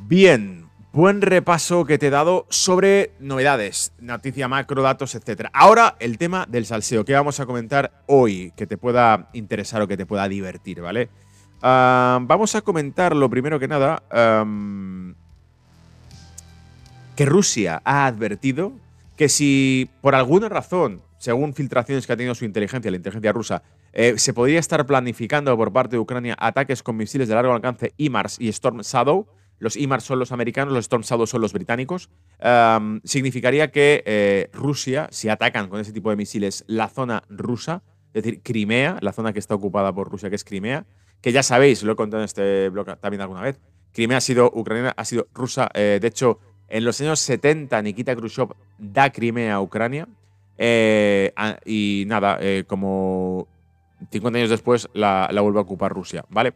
Bien, 0.00 0.66
buen 0.92 1.22
repaso 1.22 1.84
que 1.84 1.96
te 1.96 2.08
he 2.08 2.10
dado 2.10 2.46
sobre 2.50 3.12
novedades, 3.20 3.92
noticia 4.00 4.48
macro, 4.48 4.82
datos, 4.82 5.14
etc. 5.14 5.48
Ahora 5.52 5.94
el 6.00 6.18
tema 6.18 6.44
del 6.48 6.66
salseo, 6.66 7.04
que 7.04 7.12
vamos 7.12 7.38
a 7.38 7.46
comentar 7.46 8.02
hoy, 8.06 8.52
que 8.56 8.66
te 8.66 8.76
pueda 8.78 9.30
interesar 9.32 9.80
o 9.80 9.86
que 9.86 9.96
te 9.96 10.06
pueda 10.06 10.28
divertir, 10.28 10.80
¿vale? 10.80 11.08
Ah, 11.62 12.18
vamos 12.22 12.54
a 12.54 12.62
comentar 12.62 13.16
lo 13.16 13.30
primero 13.30 13.58
que 13.58 13.68
nada 13.68 14.02
que 17.16 17.24
Rusia 17.24 17.80
ha 17.84 18.06
advertido 18.06 18.72
que 19.16 19.28
si 19.28 19.88
por 20.02 20.14
alguna 20.14 20.48
razón, 20.48 21.00
según 21.18 21.54
filtraciones 21.54 22.06
que 22.06 22.12
ha 22.12 22.16
tenido 22.16 22.34
su 22.34 22.44
inteligencia, 22.44 22.90
la 22.90 22.98
inteligencia 22.98 23.32
rusa, 23.32 23.62
eh, 23.92 24.18
se 24.18 24.34
podría 24.34 24.58
estar 24.58 24.84
planificando 24.86 25.56
por 25.56 25.72
parte 25.72 25.96
de 25.96 26.00
Ucrania 26.00 26.36
ataques 26.38 26.82
con 26.82 26.98
misiles 26.98 27.28
de 27.28 27.34
largo 27.34 27.54
alcance 27.54 27.94
IMARS 27.96 28.38
y 28.38 28.48
Storm 28.48 28.82
Shadow, 28.82 29.26
los 29.58 29.76
IMARS 29.76 30.04
son 30.04 30.18
los 30.18 30.32
americanos, 30.32 30.74
los 30.74 30.84
Storm 30.84 31.02
Shadow 31.02 31.26
son 31.26 31.40
los 31.40 31.54
británicos, 31.54 32.10
significaría 33.04 33.70
que 33.70 34.02
eh, 34.04 34.50
Rusia, 34.52 35.08
si 35.10 35.30
atacan 35.30 35.68
con 35.68 35.80
ese 35.80 35.94
tipo 35.94 36.10
de 36.10 36.16
misiles 36.16 36.64
la 36.66 36.88
zona 36.88 37.22
rusa, 37.30 37.82
es 38.12 38.22
decir, 38.22 38.42
Crimea, 38.42 38.98
la 39.00 39.12
zona 39.12 39.32
que 39.32 39.38
está 39.38 39.54
ocupada 39.54 39.94
por 39.94 40.10
Rusia, 40.10 40.28
que 40.28 40.36
es 40.36 40.44
Crimea, 40.44 40.84
que 41.20 41.32
ya 41.32 41.42
sabéis, 41.42 41.82
lo 41.82 41.92
he 41.92 41.96
contado 41.96 42.22
en 42.22 42.26
este 42.26 42.68
blog 42.68 42.98
también 42.98 43.20
alguna 43.20 43.42
vez, 43.42 43.60
Crimea 43.92 44.18
ha 44.18 44.20
sido 44.20 44.50
ucraniana, 44.54 44.92
ha 44.96 45.04
sido 45.04 45.26
rusa, 45.32 45.70
eh, 45.74 45.98
de 46.00 46.08
hecho, 46.08 46.38
en 46.68 46.84
los 46.84 47.00
años 47.00 47.20
70, 47.20 47.80
Nikita 47.82 48.14
Khrushchev 48.14 48.50
da 48.78 49.10
Crimea 49.10 49.54
a 49.54 49.60
Ucrania. 49.60 50.08
Eh, 50.58 51.32
y 51.64 52.04
nada, 52.06 52.38
eh, 52.40 52.64
como 52.66 53.46
50 54.10 54.38
años 54.38 54.50
después 54.50 54.88
la, 54.94 55.28
vuelve 55.40 55.58
a 55.58 55.62
ocupar 55.62 55.92
Rusia, 55.92 56.24
¿vale? 56.28 56.54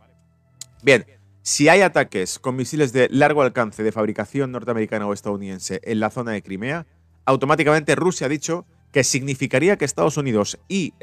Bien, 0.82 1.06
si 1.42 1.68
hay 1.68 1.82
ataques 1.82 2.38
con 2.38 2.56
misiles 2.56 2.92
de 2.92 3.08
largo 3.10 3.42
alcance 3.42 3.82
de 3.82 3.92
fabricación 3.92 4.52
norteamericana 4.52 5.06
o 5.06 5.12
estadounidense 5.12 5.80
en 5.84 6.00
la 6.00 6.10
zona 6.10 6.32
de 6.32 6.42
Crimea, 6.42 6.86
automáticamente 7.24 7.94
Rusia 7.94 8.26
ha 8.26 8.30
dicho 8.30 8.66
que 8.92 9.04
significaría 9.04 9.76
que 9.76 9.84
Estados 9.84 10.16
Unidos 10.16 10.58
y, 10.68 10.94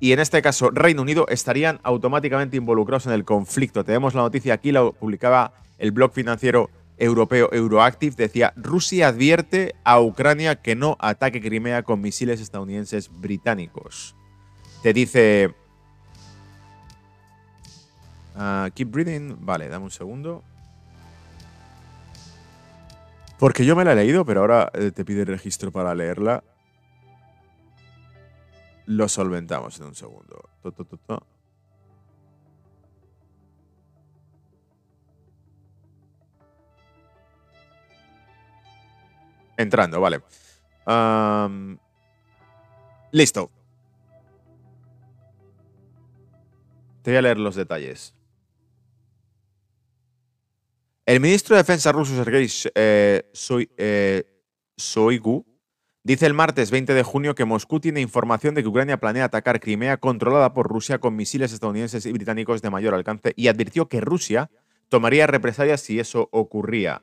y 0.00 0.12
en 0.12 0.18
este 0.18 0.42
caso 0.42 0.70
Reino 0.70 1.02
Unido 1.02 1.26
estarían 1.28 1.78
automáticamente 1.82 2.56
involucrados 2.56 3.06
en 3.06 3.12
el 3.12 3.24
conflicto. 3.24 3.84
Tenemos 3.84 4.14
la 4.14 4.22
noticia 4.22 4.54
aquí, 4.54 4.72
la 4.72 4.90
publicaba 4.90 5.52
el 5.78 5.92
blog 5.92 6.12
financiero 6.12 6.70
europeo 7.00 7.48
Euroactive 7.52 8.14
decía, 8.14 8.52
Rusia 8.56 9.08
advierte 9.08 9.74
a 9.84 10.00
Ucrania 10.00 10.56
que 10.56 10.76
no 10.76 10.96
ataque 11.00 11.40
Crimea 11.40 11.82
con 11.82 12.00
misiles 12.00 12.40
estadounidenses 12.40 13.10
británicos. 13.10 14.14
Te 14.82 14.92
dice... 14.92 15.54
Ah, 18.36 18.68
keep 18.74 18.94
reading. 18.94 19.36
Vale, 19.40 19.68
dame 19.68 19.84
un 19.84 19.90
segundo. 19.90 20.44
Porque 23.38 23.64
yo 23.64 23.74
me 23.74 23.84
la 23.84 23.92
he 23.92 23.96
leído, 23.96 24.24
pero 24.24 24.40
ahora 24.40 24.70
eh, 24.74 24.92
te 24.92 25.04
pide 25.04 25.24
registro 25.24 25.72
para 25.72 25.94
leerla. 25.94 26.44
Lo 28.90 29.08
solventamos 29.08 29.78
en 29.78 29.86
un 29.86 29.94
segundo. 29.94 30.50
Entrando, 39.56 40.00
vale. 40.00 40.22
listo. 43.12 43.52
Te 47.02 47.12
voy 47.12 47.18
a 47.18 47.22
leer 47.22 47.38
los 47.38 47.54
detalles. 47.54 48.12
El 51.06 51.20
ministro 51.20 51.54
de 51.54 51.62
Defensa 51.62 51.92
ruso 51.92 52.16
Sergei 52.16 52.50
eh, 52.74 53.30
eh, 53.78 54.42
Soigu 54.76 55.49
dice 56.02 56.26
el 56.26 56.34
martes 56.34 56.70
20 56.70 56.94
de 56.94 57.02
junio 57.02 57.34
que 57.34 57.44
Moscú 57.44 57.80
tiene 57.80 58.00
información 58.00 58.54
de 58.54 58.62
que 58.62 58.68
Ucrania 58.68 58.98
planea 58.98 59.24
atacar 59.24 59.60
Crimea 59.60 59.96
controlada 59.98 60.54
por 60.54 60.68
Rusia 60.68 60.98
con 60.98 61.16
misiles 61.16 61.52
estadounidenses 61.52 62.06
y 62.06 62.12
británicos 62.12 62.62
de 62.62 62.70
mayor 62.70 62.94
alcance 62.94 63.32
y 63.36 63.48
advirtió 63.48 63.88
que 63.88 64.00
Rusia 64.00 64.50
tomaría 64.88 65.26
represalias 65.26 65.80
si 65.80 65.98
eso 66.00 66.28
ocurría. 66.32 67.02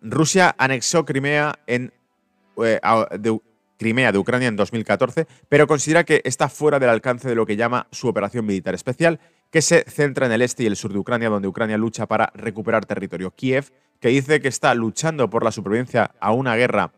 Rusia 0.00 0.54
anexó 0.58 1.04
Crimea, 1.04 1.58
en, 1.66 1.92
eh, 2.64 2.80
Crimea 3.78 4.12
de 4.12 4.18
Ucrania 4.18 4.48
en 4.48 4.56
2014, 4.56 5.26
pero 5.48 5.66
considera 5.66 6.04
que 6.04 6.20
está 6.24 6.48
fuera 6.48 6.78
del 6.78 6.88
alcance 6.88 7.28
de 7.28 7.34
lo 7.34 7.46
que 7.46 7.56
llama 7.56 7.86
su 7.90 8.08
operación 8.08 8.44
militar 8.44 8.74
especial, 8.74 9.20
que 9.50 9.62
se 9.62 9.84
centra 9.88 10.26
en 10.26 10.32
el 10.32 10.42
este 10.42 10.64
y 10.64 10.66
el 10.66 10.76
sur 10.76 10.92
de 10.92 10.98
Ucrania, 10.98 11.30
donde 11.30 11.48
Ucrania 11.48 11.78
lucha 11.78 12.06
para 12.06 12.30
recuperar 12.34 12.84
territorio. 12.84 13.30
Kiev, 13.30 13.72
que 14.00 14.08
dice 14.08 14.40
que 14.40 14.48
está 14.48 14.74
luchando 14.74 15.30
por 15.30 15.44
la 15.44 15.52
supervivencia 15.52 16.10
a 16.20 16.32
una 16.32 16.54
guerra 16.56 16.92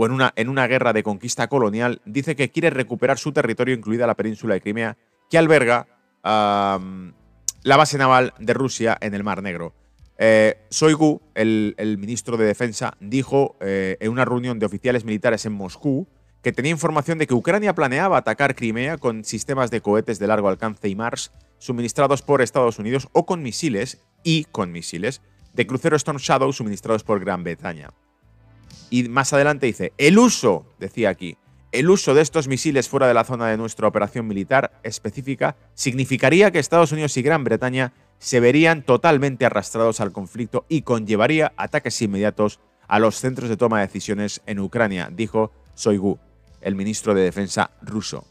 o 0.00 0.06
en 0.06 0.12
una, 0.12 0.32
en 0.36 0.48
una 0.48 0.68
guerra 0.68 0.92
de 0.92 1.02
conquista 1.02 1.48
colonial, 1.48 2.00
dice 2.04 2.36
que 2.36 2.50
quiere 2.50 2.70
recuperar 2.70 3.18
su 3.18 3.32
territorio, 3.32 3.74
incluida 3.74 4.06
la 4.06 4.14
península 4.14 4.54
de 4.54 4.60
Crimea, 4.60 4.96
que 5.28 5.38
alberga 5.38 5.88
la 6.22 7.76
base 7.76 7.98
naval 7.98 8.32
de 8.38 8.54
Rusia 8.54 8.96
en 9.00 9.14
el 9.14 9.24
Mar 9.24 9.42
Negro. 9.42 9.74
Eh, 10.16 10.64
Soigu, 10.70 11.20
el, 11.34 11.96
ministro 11.98 12.36
de 12.36 12.44
Defensa, 12.44 12.96
dijo 13.00 13.56
eh, 13.60 13.96
en 13.98 14.12
una 14.12 14.24
reunión 14.24 14.60
de 14.60 14.66
oficiales 14.66 15.04
militares 15.04 15.44
en 15.46 15.52
Moscú 15.52 16.06
que 16.42 16.52
tenía 16.52 16.70
información 16.70 17.18
de 17.18 17.26
que 17.26 17.34
Ucrania 17.34 17.74
planeaba 17.74 18.18
atacar 18.18 18.54
Crimea 18.54 18.98
con 18.98 19.24
sistemas 19.24 19.72
de 19.72 19.80
cohetes 19.80 20.20
de 20.20 20.28
largo 20.28 20.48
alcance 20.48 20.88
y 20.88 20.94
Mars 20.94 21.32
suministrados 21.58 22.22
por 22.22 22.40
Estados 22.40 22.78
Unidos 22.78 23.08
o 23.12 23.26
con 23.26 23.42
misiles 23.42 24.00
y 24.22 24.44
con 24.44 24.70
misiles 24.70 25.22
de 25.54 25.66
crucero 25.66 25.96
Storm 25.96 26.18
Shadow 26.18 26.52
suministrados 26.52 27.02
por 27.02 27.18
Gran 27.18 27.42
Bretaña. 27.42 27.90
Y 28.90 29.08
más 29.08 29.32
adelante 29.32 29.66
dice, 29.66 29.92
el 29.98 30.18
uso, 30.18 30.66
decía 30.78 31.10
aquí, 31.10 31.36
el 31.70 31.90
uso 31.90 32.14
de 32.14 32.22
estos 32.22 32.48
misiles 32.48 32.88
fuera 32.88 33.06
de 33.06 33.14
la 33.14 33.24
zona 33.24 33.48
de 33.48 33.58
nuestra 33.58 33.86
operación 33.86 34.26
militar 34.26 34.80
específica 34.82 35.56
significaría 35.74 36.50
que 36.50 36.58
Estados 36.58 36.92
Unidos 36.92 37.16
y 37.16 37.22
Gran 37.22 37.44
Bretaña 37.44 37.92
se 38.18 38.40
verían 38.40 38.82
totalmente 38.82 39.44
arrastrados 39.44 40.00
al 40.00 40.12
conflicto 40.12 40.64
y 40.68 40.82
conllevaría 40.82 41.52
ataques 41.56 42.00
inmediatos 42.00 42.58
a 42.88 42.98
los 42.98 43.16
centros 43.16 43.50
de 43.50 43.58
toma 43.58 43.80
de 43.80 43.86
decisiones 43.86 44.40
en 44.46 44.60
Ucrania, 44.60 45.10
dijo 45.12 45.52
Soigu, 45.74 46.18
el 46.62 46.74
ministro 46.74 47.14
de 47.14 47.22
Defensa 47.22 47.70
ruso. 47.82 48.24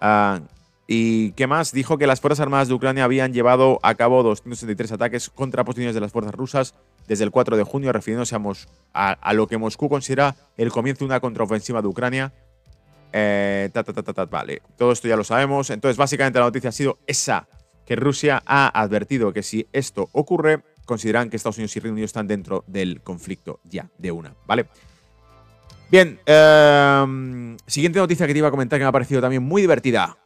Ah, 0.00 0.40
¿Y 0.86 1.32
qué 1.32 1.46
más? 1.46 1.72
Dijo 1.72 1.98
que 1.98 2.06
las 2.06 2.20
Fuerzas 2.20 2.40
Armadas 2.40 2.68
de 2.68 2.74
Ucrania 2.74 3.04
habían 3.04 3.32
llevado 3.32 3.80
a 3.82 3.96
cabo 3.96 4.22
263 4.22 4.92
ataques 4.92 5.30
contra 5.30 5.64
posiciones 5.64 5.94
de 5.94 6.00
las 6.00 6.12
fuerzas 6.12 6.34
rusas 6.34 6.74
desde 7.08 7.24
el 7.24 7.32
4 7.32 7.56
de 7.56 7.64
junio, 7.64 7.92
refiriéndose 7.92 8.36
a, 8.94 9.32
lo 9.34 9.46
que 9.48 9.58
Moscú 9.58 9.88
considera 9.88 10.36
el 10.56 10.70
comienzo 10.70 11.00
de 11.00 11.06
una 11.06 11.20
contraofensiva 11.20 11.82
de 11.82 11.88
Ucrania. 11.88 12.32
Eh, 13.12 13.70
vale, 14.30 14.62
todo 14.76 14.92
esto 14.92 15.08
ya 15.08 15.16
lo 15.16 15.24
sabemos. 15.24 15.70
Entonces, 15.70 15.96
básicamente 15.96 16.38
la 16.38 16.46
noticia 16.46 16.68
ha 16.68 16.72
sido 16.72 16.98
esa, 17.06 17.48
que 17.84 17.96
Rusia 17.96 18.42
ha 18.46 18.80
advertido 18.80 19.32
que 19.32 19.42
si 19.42 19.66
esto 19.72 20.08
ocurre, 20.12 20.62
consideran 20.84 21.30
que 21.30 21.36
Estados 21.36 21.58
Unidos 21.58 21.76
y 21.76 21.80
Reino 21.80 21.94
Unido 21.94 22.06
están 22.06 22.28
dentro 22.28 22.62
del 22.68 23.00
conflicto 23.02 23.58
ya, 23.64 23.90
de 23.98 24.12
una, 24.12 24.34
¿vale? 24.46 24.66
Bien, 25.90 26.18
em, 26.26 27.56
siguiente 27.66 27.98
noticia 27.98 28.26
que 28.26 28.32
te 28.32 28.38
iba 28.38 28.48
a 28.48 28.50
comentar 28.50 28.78
que 28.78 28.84
me 28.84 28.88
ha 28.88 28.92
parecido 28.92 29.20
también 29.20 29.42
muy 29.42 29.62
divertida. 29.62 30.16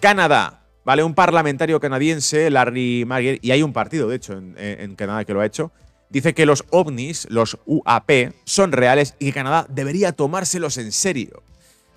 Canadá, 0.00 0.62
¿vale? 0.84 1.02
Un 1.02 1.14
parlamentario 1.14 1.80
canadiense, 1.80 2.50
Larry 2.50 3.04
Marger, 3.04 3.38
y 3.42 3.50
hay 3.50 3.62
un 3.62 3.72
partido, 3.72 4.08
de 4.08 4.16
hecho, 4.16 4.32
en, 4.32 4.94
Canadá 4.94 5.24
que 5.24 5.34
lo 5.34 5.40
ha 5.40 5.46
hecho, 5.46 5.72
dice 6.08 6.34
que 6.34 6.46
los 6.46 6.64
ovnis, 6.70 7.26
los 7.30 7.58
UAP, 7.66 8.32
son 8.44 8.72
reales 8.72 9.14
y 9.18 9.26
que 9.26 9.32
Canadá 9.32 9.66
debería 9.68 10.12
tomárselos 10.12 10.78
en 10.78 10.92
serio. 10.92 11.42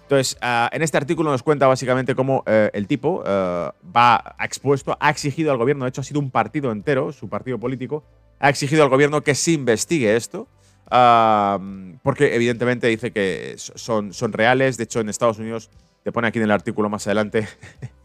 Entonces, 0.03 0.37
ah, 0.41 0.69
en 0.73 0.81
este 0.81 0.97
artículo 0.97 1.31
nos 1.31 1.43
cuenta 1.43 1.67
básicamente 1.67 2.15
cómo 2.15 2.43
eh, 2.45 2.69
el 2.73 2.87
tipo 2.87 3.23
eh, 3.25 3.69
va 3.95 4.35
expuesto, 4.41 4.97
ha 4.99 5.09
exigido 5.09 5.51
al 5.51 5.57
gobierno, 5.57 5.85
de 5.85 5.89
hecho 5.89 6.01
ha 6.01 6.03
sido 6.03 6.19
un 6.19 6.31
partido 6.31 6.71
entero, 6.71 7.13
su 7.13 7.29
partido 7.29 7.59
político, 7.59 8.03
ha 8.39 8.49
exigido 8.49 8.83
al 8.83 8.89
gobierno 8.89 9.21
que 9.21 9.35
se 9.35 9.51
investigue 9.51 10.15
esto, 10.15 10.47
porque 10.91 12.35
evidentemente 12.35 12.87
dice 12.87 13.11
que 13.11 13.55
son, 13.57 14.13
son 14.13 14.33
reales, 14.33 14.77
de 14.77 14.83
hecho 14.83 14.99
en 14.99 15.09
Estados 15.09 15.39
Unidos 15.39 15.69
te 16.03 16.11
pone 16.11 16.27
aquí 16.27 16.39
en 16.39 16.45
el 16.45 16.51
artículo 16.51 16.89
más 16.89 17.07
adelante. 17.07 17.47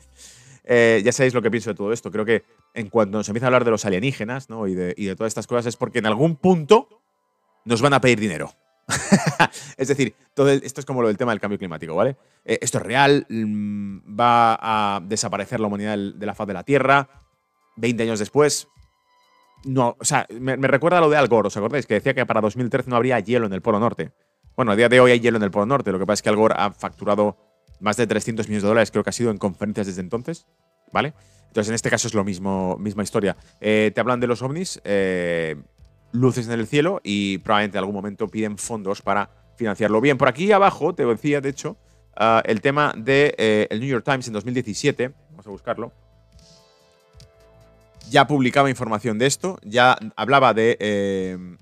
Eh, 0.69 1.01
ya 1.05 1.13
sabéis 1.13 1.33
lo 1.33 1.43
que 1.43 1.49
pienso 1.49 1.71
de 1.71 1.77
todo 1.77 1.93
esto. 1.93 2.11
Creo 2.11 2.25
que 2.25 2.45
en 2.75 2.91
cuanto 2.91 3.23
se 3.23 3.31
empieza 3.31 3.47
a 3.47 3.49
hablar 3.51 3.65
de 3.65 3.71
los 3.71 3.85
alienígenas 3.85 4.49
y, 4.67 4.75
de, 4.75 5.15
todas 5.15 5.31
estas 5.31 5.47
cosas 5.47 5.67
es 5.67 5.77
porque 5.77 6.01
en 6.01 6.07
algún 6.07 6.35
punto 6.35 6.89
nos 7.65 7.81
van 7.81 7.95
a 7.95 8.01
pedir 8.01 8.19
dinero. 8.19 8.53
es 9.77 9.87
decir, 9.87 10.17
todo 10.35 10.51
esto 10.51 10.81
es 10.81 10.85
como 10.85 11.03
lo 11.03 11.07
del 11.07 11.17
tema 11.17 11.31
del 11.31 11.39
cambio 11.39 11.57
climático, 11.57 11.95
¿vale? 11.95 12.17
Eh, 12.45 12.59
esto 12.61 12.79
es 12.79 12.85
real, 12.85 13.27
mm, 13.29 14.19
va 14.19 14.59
a 14.61 15.01
desaparecer 15.01 15.61
la 15.61 15.69
humanidad 15.69 15.97
de 15.97 16.27
la 16.27 16.35
faz 16.35 16.49
de 16.49 16.55
la 16.55 16.65
Tierra. 16.65 17.09
20 17.77 18.03
años 18.03 18.19
después, 18.19 18.67
no, 19.67 19.97
o 19.99 20.05
sea, 20.05 20.27
me, 20.41 20.57
me, 20.57 20.69
recuerda 20.69 21.01
lo 21.01 21.11
de 21.11 21.17
Al 21.17 21.29
Gore, 21.29 21.49
¿os 21.49 21.57
acordáis? 21.57 21.87
Que 21.87 21.95
decía 21.95 22.15
que 22.15 22.25
para 22.25 22.41
2013 22.41 22.89
no 22.89 22.97
habría 22.97 23.19
hielo 23.21 23.47
en 23.47 23.53
el 23.53 23.61
Polo 23.61 23.81
Norte. 23.81 24.13
Bueno, 24.57 24.73
a 24.73 24.77
día 24.77 24.89
de 24.89 25.01
hoy 25.01 25.11
hay 25.11 25.21
hielo 25.21 25.37
en 25.37 25.43
el 25.43 25.51
Polo 25.51 25.67
Norte, 25.67 25.93
lo 25.93 25.99
que 25.99 26.07
pasa 26.07 26.15
es 26.15 26.23
que 26.23 26.29
Al 26.29 26.37
Gore 26.37 26.55
ha 26.57 26.71
facturado 26.71 27.37
más 27.81 27.97
de 27.97 28.07
300 28.07 28.49
millones 28.49 28.63
de 28.63 28.69
dólares, 28.69 28.91
creo 28.91 29.05
que 29.05 29.11
ha 29.11 29.13
sido 29.13 29.31
en 29.31 29.39
conferencias 29.39 29.87
desde 29.87 30.01
entonces, 30.01 30.47
¿vale? 30.93 31.13
Entonces, 31.49 31.69
en 31.69 31.75
este 31.75 31.91
caso 31.91 32.09
es 32.09 32.15
lo 32.15 32.25
mismo, 32.25 32.77
misma 32.79 33.03
historia. 33.03 33.37
Eh, 33.61 33.91
te 33.95 34.01
hablan 34.01 34.21
de 34.21 34.27
los 34.27 34.43
ovnis, 34.43 34.81
eh, 34.85 35.57
luces 36.13 36.47
en 36.47 36.53
el 36.53 36.67
cielo 36.67 37.01
y 37.03 37.39
probablemente 37.39 37.79
en 37.79 37.81
algún 37.81 37.95
momento 37.95 38.29
piden 38.29 38.59
fondos 38.59 39.03
para 39.03 39.31
financiarlo. 39.57 40.01
Bien, 40.01 40.19
por 40.19 40.29
aquí 40.29 40.53
abajo 40.53 40.95
te 40.95 41.05
decía, 41.05 41.41
de 41.41 41.49
hecho, 41.49 41.77
ah, 42.17 42.43
el 42.45 42.61
tema 42.61 42.93
del 42.95 43.05
de, 43.05 43.35
eh, 43.39 43.67
el 43.71 43.81
New 43.81 43.89
York 43.89 44.05
Times 44.05 44.27
en 44.27 44.35
2017, 44.35 45.13
vamos 45.31 45.47
a 45.47 45.51
buscarlo, 45.51 45.93
ya 48.11 48.27
publicaba 48.27 48.71
información 48.71 49.19
de 49.19 49.27
esto, 49.27 49.59
ya 49.63 49.99
hablaba 50.17 50.55
de 50.55 51.57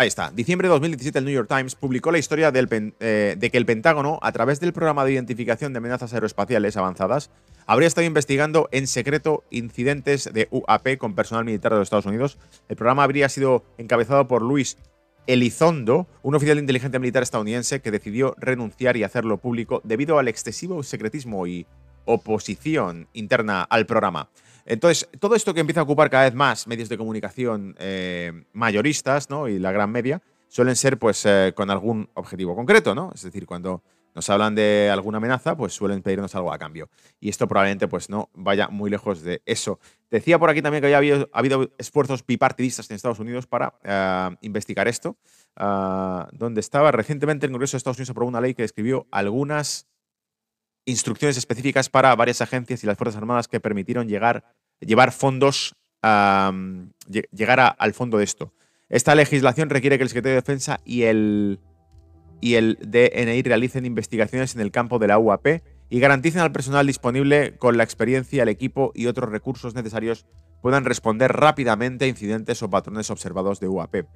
Ahí 0.00 0.08
está. 0.08 0.30
Diciembre 0.30 0.66
de 0.66 0.72
2017 0.72 1.18
el 1.18 1.26
New 1.26 1.34
York 1.34 1.46
Times 1.46 1.74
publicó 1.74 2.10
la 2.10 2.16
historia 2.16 2.50
eh, 2.54 3.36
de 3.38 3.50
que 3.50 3.58
el 3.58 3.66
Pentágono, 3.66 4.18
a 4.22 4.32
través 4.32 4.58
del 4.58 4.72
programa 4.72 5.04
de 5.04 5.12
identificación 5.12 5.74
de 5.74 5.76
amenazas 5.76 6.14
aeroespaciales 6.14 6.78
avanzadas, 6.78 7.28
habría 7.66 7.86
estado 7.86 8.06
investigando 8.06 8.70
en 8.72 8.86
secreto 8.86 9.44
incidentes 9.50 10.32
de 10.32 10.48
UAP 10.52 10.96
con 10.96 11.14
personal 11.14 11.44
militar 11.44 11.72
de 11.72 11.80
los 11.80 11.84
Estados 11.88 12.06
Unidos. 12.06 12.38
El 12.70 12.76
programa 12.76 13.02
habría 13.02 13.28
sido 13.28 13.62
encabezado 13.76 14.26
por 14.26 14.40
Luis 14.40 14.78
Elizondo, 15.26 16.06
un 16.22 16.34
oficial 16.34 16.56
de 16.56 16.62
inteligencia 16.62 16.98
militar 16.98 17.22
estadounidense 17.22 17.82
que 17.82 17.90
decidió 17.90 18.34
renunciar 18.38 18.96
y 18.96 19.04
hacerlo 19.04 19.36
público 19.36 19.82
debido 19.84 20.18
al 20.18 20.28
excesivo 20.28 20.82
secretismo 20.82 21.46
y 21.46 21.66
oposición 22.04 23.08
interna 23.12 23.62
al 23.62 23.86
programa. 23.86 24.30
Entonces, 24.66 25.08
todo 25.18 25.34
esto 25.34 25.54
que 25.54 25.60
empieza 25.60 25.80
a 25.80 25.84
ocupar 25.84 26.10
cada 26.10 26.24
vez 26.24 26.34
más 26.34 26.66
medios 26.66 26.88
de 26.88 26.98
comunicación 26.98 27.74
eh, 27.78 28.44
mayoristas, 28.52 29.30
¿no? 29.30 29.48
Y 29.48 29.58
la 29.58 29.72
gran 29.72 29.90
media, 29.90 30.22
suelen 30.48 30.76
ser, 30.76 30.98
pues, 30.98 31.24
eh, 31.26 31.52
con 31.56 31.70
algún 31.70 32.08
objetivo 32.14 32.54
concreto, 32.54 32.94
¿no? 32.94 33.10
Es 33.14 33.22
decir, 33.22 33.46
cuando 33.46 33.82
nos 34.14 34.28
hablan 34.28 34.54
de 34.56 34.90
alguna 34.92 35.18
amenaza, 35.18 35.56
pues 35.56 35.72
suelen 35.72 36.02
pedirnos 36.02 36.34
algo 36.34 36.52
a 36.52 36.58
cambio. 36.58 36.88
Y 37.20 37.28
esto 37.28 37.46
probablemente, 37.46 37.86
pues, 37.88 38.10
no 38.10 38.28
vaya 38.34 38.68
muy 38.68 38.90
lejos 38.90 39.22
de 39.22 39.42
eso. 39.46 39.78
Decía 40.10 40.38
por 40.38 40.50
aquí 40.50 40.60
también 40.60 40.82
que 40.82 40.94
había 40.94 41.26
habido, 41.32 41.70
esfuerzos 41.78 42.26
bipartidistas 42.26 42.90
en 42.90 42.96
Estados 42.96 43.20
Unidos 43.20 43.46
para 43.46 43.74
eh, 43.84 44.36
investigar 44.42 44.88
esto. 44.88 45.16
Ah, 45.56 46.28
donde 46.32 46.60
estaba 46.60 46.90
recientemente 46.92 47.46
el 47.46 47.52
Congreso 47.52 47.72
de 47.72 47.78
Estados 47.78 47.98
Unidos 47.98 48.10
aprobó 48.10 48.28
una 48.28 48.40
ley 48.40 48.54
que 48.54 48.62
describió 48.62 49.06
algunas 49.10 49.89
instrucciones 50.84 51.36
específicas 51.36 51.88
para 51.88 52.14
varias 52.16 52.40
agencias 52.40 52.82
y 52.82 52.86
las 52.86 52.96
Fuerzas 52.96 53.16
Armadas 53.16 53.48
que 53.48 53.60
permitieron 53.60 54.08
llegar, 54.08 54.44
llevar 54.80 55.12
fondos, 55.12 55.74
llegar 56.02 57.76
al 57.78 57.94
fondo 57.94 58.18
de 58.18 58.24
esto. 58.24 58.52
Esta 58.88 59.14
legislación 59.14 59.70
requiere 59.70 59.98
que 59.98 60.02
el 60.02 60.08
Secretario 60.08 60.34
de 60.34 60.42
Defensa 60.42 60.80
y 60.84 61.02
el, 61.02 61.60
y 62.40 62.54
el 62.54 62.78
DNI 62.80 63.42
realicen 63.42 63.86
investigaciones 63.86 64.54
en 64.54 64.60
el 64.60 64.72
campo 64.72 64.98
de 64.98 65.08
la 65.08 65.18
UAP 65.18 65.62
y 65.90 66.00
garanticen 66.00 66.40
al 66.40 66.52
personal 66.52 66.86
disponible 66.86 67.56
con 67.58 67.76
la 67.76 67.84
experiencia, 67.84 68.42
el 68.42 68.48
equipo 68.48 68.92
y 68.94 69.06
otros 69.06 69.30
recursos 69.30 69.74
necesarios 69.74 70.26
puedan 70.62 70.84
responder 70.84 71.32
rápidamente 71.32 72.04
a 72.04 72.08
incidentes 72.08 72.62
o 72.62 72.70
patrones 72.70 73.10
observados 73.10 73.60
de 73.60 73.68
UAP. 73.68 74.06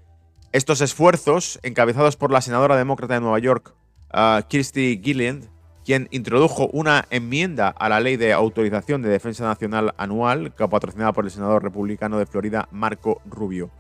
Estos 0.53 0.81
esfuerzos, 0.81 1.59
encabezados 1.63 2.17
por 2.17 2.31
la 2.31 2.41
senadora 2.41 2.77
demócrata 2.77 3.15
de 3.15 3.21
Nueva 3.21 3.39
York, 3.41 3.75
uh, 4.13 4.43
Kirsty 4.49 5.01
Gilliland, 5.03 5.49
quien 5.85 6.09
introdujo 6.11 6.69
una 6.73 7.07
enmienda 7.11 7.69
a 7.69 7.89
la 7.89 8.01
Ley 8.01 8.17
de 8.17 8.33
Autorización 8.33 9.03
de 9.03 9.11
Defensa 9.11 9.45
Nacional 9.45 9.95
Anual, 9.99 10.53
patrocinada 10.53 11.13
por 11.13 11.25
el 11.25 11.31
senador 11.31 11.63
republicano 11.63 12.19
de 12.19 12.27
Florida, 12.27 12.69
Marco 12.71 13.21
Rubio. 13.27 13.71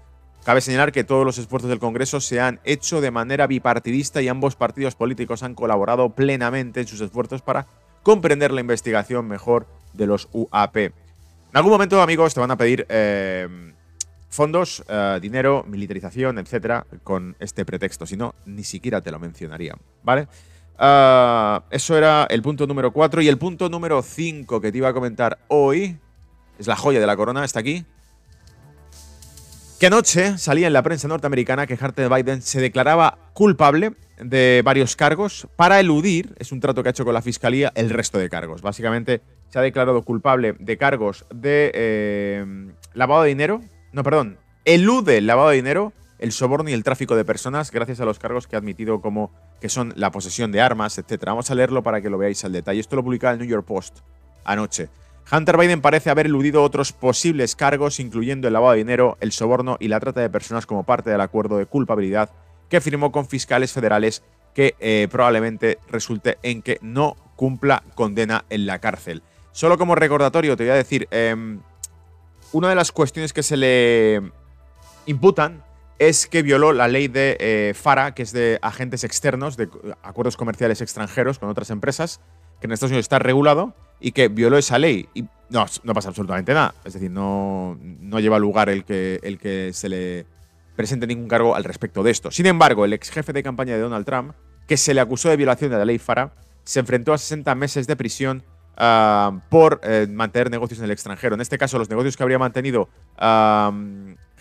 Cabe 0.44 0.60
señalar 0.60 0.92
que 0.92 1.04
todos 1.04 1.24
los 1.24 1.38
esfuerzos 1.38 1.70
del 1.70 1.78
Congreso 1.78 2.20
se 2.20 2.38
han 2.38 2.60
hecho 2.64 3.00
de 3.00 3.10
manera 3.10 3.46
bipartidista 3.46 4.20
y 4.20 4.28
ambos 4.28 4.56
partidos 4.56 4.94
políticos 4.94 5.42
han 5.42 5.54
colaborado 5.54 6.10
plenamente 6.10 6.80
en 6.80 6.86
sus 6.86 7.00
esfuerzos 7.00 7.40
para 7.40 7.66
comprender 8.02 8.52
la 8.52 8.60
investigación 8.60 9.26
mejor 9.26 9.66
de 9.94 10.06
los 10.06 10.28
UAP. 10.32 10.76
En 10.76 10.92
algún 11.54 11.72
momento, 11.72 12.02
amigos, 12.02 12.34
te 12.34 12.40
van 12.40 12.50
a 12.50 12.58
pedir 12.58 12.84
eh, 12.90 13.48
fondos, 14.28 14.84
eh, 14.86 15.18
dinero, 15.22 15.64
militarización, 15.66 16.38
etcétera, 16.38 16.86
con 17.02 17.36
este 17.38 17.64
pretexto. 17.64 18.04
Si 18.04 18.18
no, 18.18 18.34
ni 18.44 18.64
siquiera 18.64 19.00
te 19.00 19.10
lo 19.10 19.18
mencionaría. 19.18 19.74
¿Vale? 20.02 20.28
Ah, 20.78 21.64
eso 21.70 21.96
era 21.96 22.26
el 22.30 22.42
punto 22.42 22.66
número 22.66 22.92
4. 22.92 23.22
Y 23.22 23.28
el 23.28 23.38
punto 23.38 23.68
número 23.68 24.02
5 24.02 24.60
que 24.60 24.72
te 24.72 24.78
iba 24.78 24.88
a 24.88 24.94
comentar 24.94 25.38
hoy 25.48 25.98
es 26.58 26.66
la 26.66 26.76
joya 26.76 27.00
de 27.00 27.06
la 27.06 27.16
corona, 27.16 27.44
está 27.44 27.60
aquí. 27.60 27.84
Que 29.78 29.88
anoche 29.88 30.38
salía 30.38 30.66
en 30.66 30.72
la 30.72 30.82
prensa 30.82 31.08
norteamericana 31.08 31.66
que 31.66 31.78
Hunter 31.80 32.08
Biden 32.08 32.42
se 32.42 32.60
declaraba 32.60 33.18
culpable 33.32 33.92
de 34.18 34.62
varios 34.64 34.94
cargos 34.96 35.48
para 35.56 35.80
eludir, 35.80 36.34
es 36.38 36.52
un 36.52 36.60
trato 36.60 36.82
que 36.82 36.88
ha 36.88 36.90
hecho 36.90 37.04
con 37.04 37.14
la 37.14 37.22
fiscalía, 37.22 37.72
el 37.74 37.90
resto 37.90 38.18
de 38.18 38.30
cargos. 38.30 38.62
Básicamente 38.62 39.20
se 39.50 39.58
ha 39.58 39.62
declarado 39.62 40.02
culpable 40.02 40.54
de 40.58 40.78
cargos 40.78 41.26
de 41.34 41.72
eh, 41.74 42.72
lavado 42.94 43.22
de 43.22 43.28
dinero, 43.28 43.60
no, 43.92 44.04
perdón, 44.04 44.38
elude 44.64 45.18
el 45.18 45.26
lavado 45.26 45.50
de 45.50 45.56
dinero, 45.56 45.92
el 46.18 46.32
soborno 46.32 46.70
y 46.70 46.72
el 46.72 46.84
tráfico 46.84 47.16
de 47.16 47.24
personas 47.24 47.70
gracias 47.70 48.00
a 48.00 48.04
los 48.04 48.18
cargos 48.18 48.46
que 48.46 48.56
ha 48.56 48.58
admitido 48.58 49.00
como 49.00 49.32
que 49.60 49.68
son 49.68 49.92
la 49.96 50.10
posesión 50.10 50.52
de 50.52 50.60
armas, 50.60 50.98
etc. 50.98 51.24
Vamos 51.26 51.50
a 51.50 51.54
leerlo 51.54 51.82
para 51.82 52.00
que 52.00 52.10
lo 52.10 52.18
veáis 52.18 52.44
al 52.44 52.52
detalle. 52.52 52.80
Esto 52.80 52.96
lo 52.96 53.04
publicaba 53.04 53.32
el 53.32 53.38
New 53.38 53.48
York 53.48 53.66
Post 53.66 53.98
anoche. 54.44 54.88
Hunter 55.32 55.56
Biden 55.56 55.80
parece 55.80 56.10
haber 56.10 56.26
eludido 56.26 56.62
otros 56.62 56.92
posibles 56.92 57.56
cargos, 57.56 57.98
incluyendo 57.98 58.46
el 58.46 58.52
lavado 58.52 58.72
de 58.72 58.78
dinero, 58.78 59.16
el 59.20 59.32
soborno 59.32 59.78
y 59.80 59.88
la 59.88 60.00
trata 60.00 60.20
de 60.20 60.28
personas 60.28 60.66
como 60.66 60.84
parte 60.84 61.10
del 61.10 61.20
acuerdo 61.20 61.56
de 61.56 61.66
culpabilidad 61.66 62.30
que 62.68 62.80
firmó 62.80 63.10
con 63.10 63.26
fiscales 63.26 63.72
federales 63.72 64.22
que 64.54 64.74
eh, 64.80 65.08
probablemente 65.10 65.78
resulte 65.90 66.38
en 66.42 66.62
que 66.62 66.78
no 66.82 67.16
cumpla 67.36 67.82
condena 67.94 68.44
en 68.50 68.66
la 68.66 68.78
cárcel. 68.78 69.22
Solo 69.52 69.78
como 69.78 69.94
recordatorio 69.94 70.56
te 70.56 70.64
voy 70.64 70.72
a 70.72 70.76
decir, 70.76 71.08
em, 71.10 71.60
una 72.52 72.68
de 72.68 72.74
las 72.74 72.92
cuestiones 72.92 73.32
que 73.32 73.42
se 73.42 73.56
le 73.56 74.22
imputan 75.06 75.64
es 75.98 76.26
que 76.26 76.42
violó 76.42 76.72
la 76.72 76.88
ley 76.88 77.08
de 77.08 77.36
eh, 77.40 77.74
FARA, 77.74 78.14
que 78.14 78.22
es 78.22 78.32
de 78.32 78.58
agentes 78.62 79.04
externos, 79.04 79.56
de 79.56 79.68
acuerdos 80.02 80.36
comerciales 80.36 80.80
extranjeros 80.80 81.38
con 81.38 81.48
otras 81.48 81.70
empresas, 81.70 82.20
que 82.60 82.66
en 82.66 82.72
Estados 82.72 82.90
Unidos 82.90 83.04
está 83.04 83.18
regulado 83.18 83.74
y 84.00 84.12
que 84.12 84.28
violó 84.28 84.58
esa 84.58 84.78
ley. 84.78 85.08
Y 85.14 85.24
no, 85.50 85.66
no 85.82 85.94
pasa 85.94 86.08
absolutamente 86.08 86.52
nada. 86.52 86.74
Es 86.84 86.94
decir, 86.94 87.10
no, 87.10 87.78
no 87.80 88.20
lleva 88.20 88.38
lugar 88.38 88.68
el 88.68 88.84
que, 88.84 89.20
el 89.22 89.38
que 89.38 89.72
se 89.72 89.88
le 89.88 90.26
presente 90.76 91.06
ningún 91.06 91.28
cargo 91.28 91.54
al 91.54 91.64
respecto 91.64 92.02
de 92.02 92.10
esto. 92.10 92.30
Sin 92.30 92.46
embargo, 92.46 92.84
el 92.84 92.92
ex 92.92 93.10
jefe 93.10 93.32
de 93.32 93.42
campaña 93.42 93.74
de 93.74 93.80
Donald 93.80 94.04
Trump, 94.04 94.34
que 94.66 94.76
se 94.76 94.94
le 94.94 95.00
acusó 95.00 95.28
de 95.28 95.36
violación 95.36 95.70
de 95.70 95.78
la 95.78 95.84
ley 95.84 95.98
FARA, 95.98 96.32
se 96.64 96.80
enfrentó 96.80 97.12
a 97.12 97.18
60 97.18 97.54
meses 97.54 97.86
de 97.86 97.94
prisión 97.94 98.42
ah, 98.76 99.40
por 99.50 99.80
eh, 99.84 100.08
mantener 100.10 100.50
negocios 100.50 100.80
en 100.80 100.86
el 100.86 100.90
extranjero. 100.90 101.34
En 101.34 101.40
este 101.40 101.58
caso, 101.58 101.78
los 101.78 101.88
negocios 101.88 102.16
que 102.16 102.22
habría 102.22 102.38
mantenido 102.38 102.88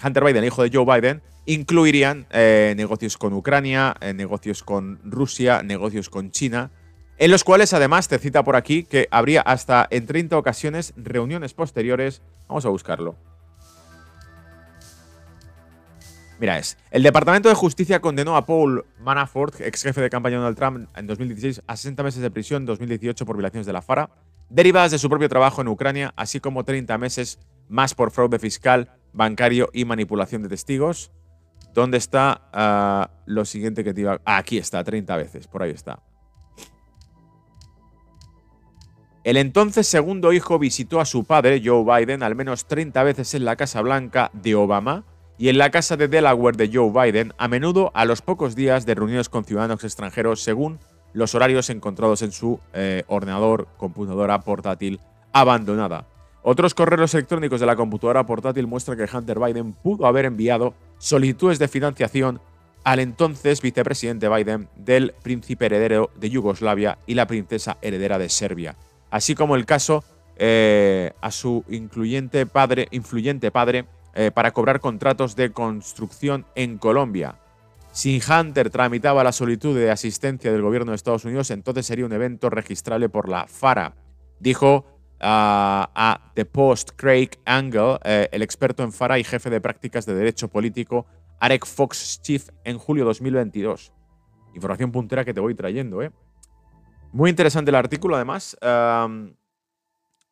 Hunter 0.03 0.23
Biden, 0.23 0.37
el 0.37 0.45
hijo 0.45 0.63
de 0.63 0.71
Joe 0.73 0.85
Biden, 0.85 1.21
incluirían 1.45 2.25
eh, 2.31 2.73
negocios 2.77 3.17
con 3.17 3.33
Ucrania, 3.33 3.95
eh, 4.01 4.13
negocios 4.13 4.63
con 4.63 4.99
Rusia, 5.03 5.63
negocios 5.63 6.09
con 6.09 6.31
China, 6.31 6.71
en 7.17 7.31
los 7.31 7.43
cuales 7.43 7.73
además 7.73 8.07
te 8.07 8.19
cita 8.19 8.43
por 8.43 8.55
aquí 8.55 8.83
que 8.83 9.07
habría 9.11 9.41
hasta 9.41 9.87
en 9.89 10.05
30 10.05 10.37
ocasiones 10.37 10.93
reuniones 10.95 11.53
posteriores. 11.53 12.21
Vamos 12.47 12.65
a 12.65 12.69
buscarlo. 12.69 13.15
Mira, 16.39 16.57
es. 16.57 16.77
El 16.91 17.03
Departamento 17.03 17.47
de 17.47 17.55
Justicia 17.55 18.01
condenó 18.01 18.35
a 18.35 18.45
Paul 18.45 18.85
Manafort, 18.99 19.61
ex 19.61 19.83
jefe 19.83 20.01
de 20.01 20.09
campaña 20.09 20.33
de 20.33 20.39
Donald 20.39 20.57
Trump, 20.57 20.89
en 20.95 21.07
2016 21.07 21.61
a 21.67 21.77
60 21.77 22.03
meses 22.03 22.21
de 22.21 22.31
prisión 22.31 22.63
en 22.63 22.65
2018 22.65 23.25
por 23.25 23.37
violaciones 23.37 23.65
de 23.65 23.73
la 23.73 23.81
FARA, 23.81 24.09
derivadas 24.49 24.91
de 24.91 24.99
su 24.99 25.09
propio 25.09 25.29
trabajo 25.29 25.61
en 25.61 25.67
Ucrania, 25.69 26.13
así 26.17 26.39
como 26.39 26.65
30 26.65 26.97
meses 26.97 27.39
más 27.69 27.93
por 27.93 28.11
fraude 28.11 28.39
fiscal, 28.39 28.91
bancario 29.13 29.69
y 29.73 29.85
manipulación 29.85 30.43
de 30.43 30.49
testigos. 30.49 31.11
¿Dónde 31.73 31.97
está 31.97 32.49
ah, 32.53 33.09
lo 33.25 33.45
siguiente 33.45 33.83
que 33.83 33.93
te 33.93 34.01
iba 34.01 34.21
ah, 34.25 34.37
aquí 34.37 34.57
está, 34.57 34.83
30 34.83 35.17
veces, 35.17 35.47
por 35.47 35.63
ahí 35.63 35.71
está. 35.71 35.99
El 39.23 39.37
entonces 39.37 39.87
segundo 39.87 40.33
hijo 40.33 40.59
visitó 40.59 40.99
a 40.99 41.05
su 41.05 41.23
padre, 41.23 41.61
Joe 41.63 41.83
Biden, 41.83 42.23
al 42.23 42.35
menos 42.35 42.67
30 42.67 43.01
veces 43.03 43.33
en 43.33 43.45
la 43.45 43.55
Casa 43.55 43.81
Blanca 43.81 44.29
de 44.33 44.53
Obama 44.53 45.05
y 45.37 45.47
en 45.47 45.57
la 45.57 45.71
Casa 45.71 45.95
de 45.95 46.09
Delaware 46.09 46.57
de 46.57 46.69
Joe 46.71 46.91
Biden, 46.91 47.33
a 47.37 47.47
menudo 47.47 47.91
a 47.95 48.03
los 48.05 48.21
pocos 48.21 48.53
días 48.53 48.85
de 48.85 48.95
reuniones 48.95 49.29
con 49.29 49.45
ciudadanos 49.45 49.83
extranjeros 49.83 50.41
según 50.41 50.79
los 51.13 51.35
horarios 51.35 51.69
encontrados 51.69 52.21
en 52.21 52.31
su 52.31 52.59
eh, 52.73 53.03
ordenador, 53.07 53.67
computadora 53.77 54.41
portátil 54.41 54.99
abandonada. 55.31 56.05
Otros 56.45 56.73
correos 56.73 57.13
electrónicos 57.13 57.61
de 57.61 57.65
la 57.65 57.77
computadora 57.77 58.25
portátil 58.25 58.67
muestran 58.67 58.97
que 58.97 59.17
Hunter 59.17 59.39
Biden 59.39 59.71
pudo 59.71 60.05
haber 60.05 60.25
enviado 60.25 60.73
solicitudes 60.97 61.57
de 61.57 61.69
financiación 61.69 62.41
al 62.83 62.99
entonces 62.99 63.61
vicepresidente 63.61 64.27
Biden 64.27 64.67
del 64.75 65.13
príncipe 65.23 65.67
heredero 65.67 66.09
de 66.19 66.29
Yugoslavia 66.29 66.97
y 67.07 67.13
la 67.13 67.27
princesa 67.27 67.77
heredera 67.81 68.17
de 68.17 68.27
Serbia, 68.27 68.75
así 69.09 69.35
como 69.35 69.55
el 69.55 69.65
caso 69.65 70.03
eh, 70.35 71.13
a 71.21 71.31
su 71.31 71.63
incluyente 71.69 72.45
padre, 72.45 72.89
influyente 72.91 73.49
padre 73.49 73.85
eh, 74.13 74.31
para 74.31 74.51
cobrar 74.51 74.81
contratos 74.81 75.37
de 75.37 75.51
construcción 75.53 76.45
en 76.55 76.77
Colombia. 76.77 77.35
Si 77.93 78.19
Hunter 78.27 78.69
tramitaba 78.69 79.23
la 79.23 79.31
solicitud 79.31 79.77
de 79.77 79.91
asistencia 79.91 80.51
del 80.51 80.61
gobierno 80.61 80.91
de 80.91 80.97
Estados 80.97 81.23
Unidos, 81.23 81.51
entonces 81.51 81.85
sería 81.85 82.05
un 82.05 82.11
evento 82.11 82.49
registrable 82.49 83.07
por 83.07 83.29
la 83.29 83.47
FARA, 83.47 83.93
dijo 84.39 84.92
a 85.23 86.31
The 86.35 86.45
Post 86.45 86.91
Craig 86.95 87.29
Angle, 87.45 87.97
eh, 88.03 88.27
el 88.31 88.41
experto 88.41 88.83
en 88.83 88.91
FARA 88.91 89.17
y 89.19 89.23
jefe 89.23 89.49
de 89.49 89.61
prácticas 89.61 90.05
de 90.05 90.13
derecho 90.13 90.49
político, 90.49 91.05
Arek 91.39 91.65
Fox 91.65 92.21
Chief, 92.21 92.49
en 92.63 92.77
julio 92.77 93.03
de 93.03 93.09
2022. 93.09 93.93
Información 94.53 94.91
puntera 94.91 95.23
que 95.25 95.33
te 95.33 95.39
voy 95.39 95.55
trayendo, 95.55 96.01
¿eh? 96.01 96.11
Muy 97.11 97.29
interesante 97.29 97.71
el 97.71 97.75
artículo, 97.75 98.15
además. 98.15 98.57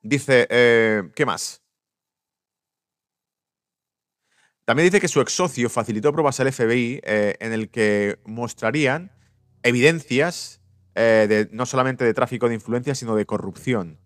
dice, 0.01 0.47
eh, 0.49 1.04
¿qué 1.15 1.25
más? 1.25 1.62
También 4.65 4.88
dice 4.88 4.99
que 4.99 5.08
su 5.08 5.21
ex 5.21 5.32
socio 5.32 5.69
facilitó 5.69 6.12
pruebas 6.12 6.39
al 6.39 6.51
FBI 6.51 7.01
eh, 7.04 7.36
en 7.39 7.54
el 7.54 7.69
que 7.69 8.19
mostrarían 8.25 9.12
evidencias 9.63 10.60
de, 10.93 11.47
no 11.51 11.65
solamente 11.65 12.04
de 12.04 12.13
tráfico 12.13 12.49
de 12.49 12.56
influencia, 12.56 12.95
sino 12.95 13.15
de 13.15 13.25
corrupción. 13.25 14.01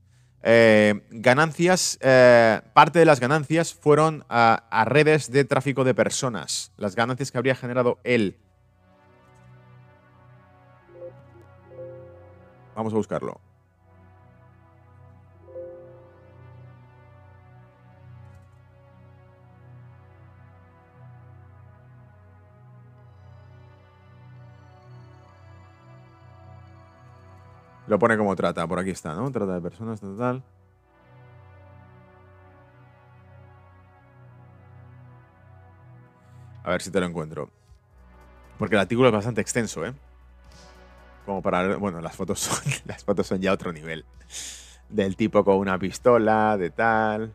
Eh, 0.48 1.02
ganancias, 1.10 1.98
eh, 2.02 2.62
parte 2.74 3.00
de 3.00 3.06
las 3.06 3.20
ganancias 3.20 3.74
fueron 3.74 4.24
a, 4.30 4.86
redes 4.86 5.32
de 5.32 5.44
tráfico 5.44 5.84
de 5.84 5.96
personas. 5.96 6.72
Las 6.78 6.96
ganancias 6.96 7.32
que 7.32 7.40
habría 7.40 7.56
generado 7.56 7.98
él. 8.04 8.38
Vamos 12.76 12.94
a 12.94 12.96
buscarlo. 12.96 13.42
Lo 27.88 28.00
pone 28.00 28.18
como 28.18 28.36
trata, 28.36 28.66
por 28.68 28.80
aquí 28.80 28.90
está, 28.90 29.14
¿no? 29.14 29.32
Trata 29.32 29.54
de 29.54 29.62
personas, 29.62 30.00
total. 30.02 30.44
A 36.64 36.72
ver 36.72 36.82
si 36.82 36.90
te 36.90 37.00
lo 37.00 37.06
encuentro. 37.06 37.52
Porque 38.58 38.76
el 38.76 38.82
artículo 38.82 39.10
es 39.10 39.14
bastante 39.14 39.42
extenso, 39.42 39.86
¿eh? 39.86 39.94
Como 41.26 41.42
para... 41.44 41.78
Bueno, 41.78 42.02
las 42.02 42.16
fotos 42.16 42.40
son, 42.40 42.58
las 42.86 43.04
fotos 43.04 43.28
son 43.28 43.40
ya 43.40 43.54
otro 43.54 43.72
nivel. 43.72 44.04
Del 44.90 45.16
tipo 45.16 45.44
con 45.44 45.58
una 45.58 45.78
pistola, 45.78 46.58
de 46.58 46.72
tal... 46.72 47.34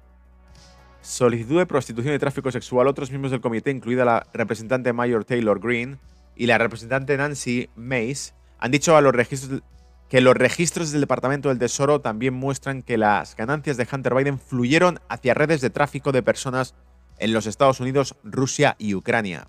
Solicitud 1.01 1.59
de 1.59 1.67
prostitución 1.67 2.15
y 2.15 2.19
tráfico 2.19 2.51
sexual. 2.51 2.89
Otros 2.89 3.11
miembros 3.11 3.31
del 3.31 3.41
comité, 3.41 3.71
incluida 3.71 4.05
la 4.05 4.27
representante 4.35 4.93
Mayor 4.93 5.25
Taylor 5.25 5.61
Green 5.61 5.99
y 6.37 6.47
la 6.47 6.59
representante 6.59 7.17
Nancy 7.17 7.71
Mace, 7.75 8.35
han 8.59 8.71
dicho 8.71 8.97
a 8.97 9.01
los 9.01 9.15
registros 9.15 9.63
que 10.11 10.21
los 10.21 10.35
registros 10.35 10.91
del 10.91 11.03
Departamento 11.03 11.49
del 11.49 11.61
Tesoro 11.61 12.01
también 12.01 12.35
muestran 12.35 12.83
que 12.83 12.99
las 12.99 13.37
ganancias 13.37 13.77
de 13.77 13.87
Hunter 13.91 14.13
Biden 14.13 14.41
fluyeron 14.41 14.99
hacia 15.09 15.35
redes 15.35 15.61
de 15.61 15.71
tráfico 15.71 16.11
de 16.11 16.25
personas 16.25 16.75
en 17.19 17.33
los 17.33 17.47
Estados 17.47 17.79
Unidos, 17.79 18.17
Rusia 18.25 18.75
y 18.77 18.95
Ucrania. 18.97 19.47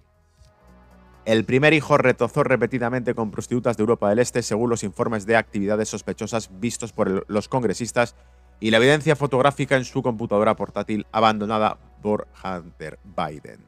El 1.26 1.46
primer 1.46 1.74
hijo 1.74 1.98
retozó 1.98 2.44
repetidamente 2.44 3.16
con 3.16 3.32
prostitutas 3.32 3.76
de 3.76 3.82
Europa 3.82 4.10
del 4.10 4.20
Este 4.20 4.44
según 4.44 4.70
los 4.70 4.84
informes 4.84 5.26
de 5.26 5.36
actividades 5.36 5.90
sospechosas 5.90 6.52
vistos 6.60 6.94
por 6.94 7.26
los 7.28 7.48
congresistas 7.48 8.16
y 8.60 8.70
la 8.70 8.78
evidencia 8.78 9.16
fotográfica 9.16 9.78
en 9.78 9.86
su 9.86 10.04
computadora 10.04 10.56
portátil 10.56 11.08
abandonada 11.12 11.80
por 12.04 12.28
Hunter 12.44 13.00
Biden. 13.04 13.66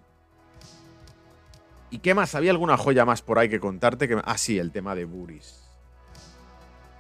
¿Y 1.90 2.00
qué 2.00 2.14
más? 2.14 2.36
¿Había 2.36 2.52
alguna 2.52 2.78
joya 2.78 3.04
más 3.04 3.24
por 3.24 3.40
ahí 3.40 3.50
que 3.50 3.60
contarte? 3.60 4.08
Que... 4.08 4.22
Ah, 4.24 4.38
sí, 4.38 4.60
el 4.60 4.72
tema 4.72 4.94
de 4.94 5.06
Buris. 5.06 5.73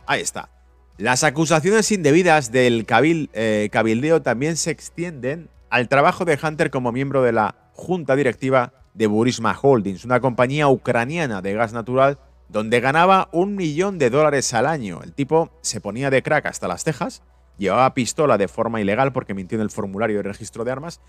Ahí 0.05 0.21
está. 0.21 0.49
Las 0.97 1.23
acusaciones 1.23 1.91
indebidas 1.91 2.51
del 2.51 2.85
eh, 2.89 3.69
cabildeo 3.71 4.21
también 4.21 4.57
se 4.57 4.71
extienden 4.71 5.49
al 5.69 5.89
trabajo 5.89 6.23
de 6.23 6.37
Hunter 6.41 6.69
como 6.69 6.91
miembro 6.91 7.23
de 7.23 7.31
la 7.31 7.55
junta 7.73 8.15
directiva 8.15 8.73
de 8.93 9.07
Burisma 9.07 9.57
Holdings, 9.59 10.05
una 10.05 10.19
compañía 10.19 10.67
ucraniana 10.67 11.41
de 11.41 11.53
gas 11.53 11.73
natural 11.73 12.19
donde 12.47 12.79
ganaba 12.79 13.29
un 13.31 13.55
millón 13.55 13.97
de 13.97 14.11
dólares 14.11 14.53
al 14.53 14.67
año. 14.67 15.01
El 15.03 15.13
tipo 15.13 15.49
se 15.61 15.81
ponía 15.81 16.11
de 16.11 16.21
crack 16.21 16.45
hasta 16.45 16.67
las 16.67 16.83
cejas, 16.83 17.23
llevaba 17.57 17.91
pistola 17.95 18.37
de 18.37 18.47
forma 18.47 18.79
ilegal 18.79 19.11
porque 19.11 19.33
mintió 19.33 19.57
en 19.57 19.63
el 19.63 19.71
formulario 19.71 20.17
de 20.17 20.23
registro 20.23 20.63
de 20.63 20.71
armas, 20.71 21.01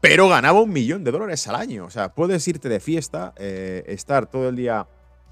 pero 0.00 0.28
ganaba 0.28 0.60
un 0.60 0.72
millón 0.72 1.02
de 1.02 1.10
dólares 1.10 1.48
al 1.48 1.56
año. 1.56 1.86
O 1.86 1.90
sea, 1.90 2.14
puedes 2.14 2.46
irte 2.46 2.68
de 2.68 2.78
fiesta, 2.78 3.32
eh, 3.36 3.82
estar 3.88 4.26
todo 4.26 4.48
el 4.48 4.54
día 4.54 4.86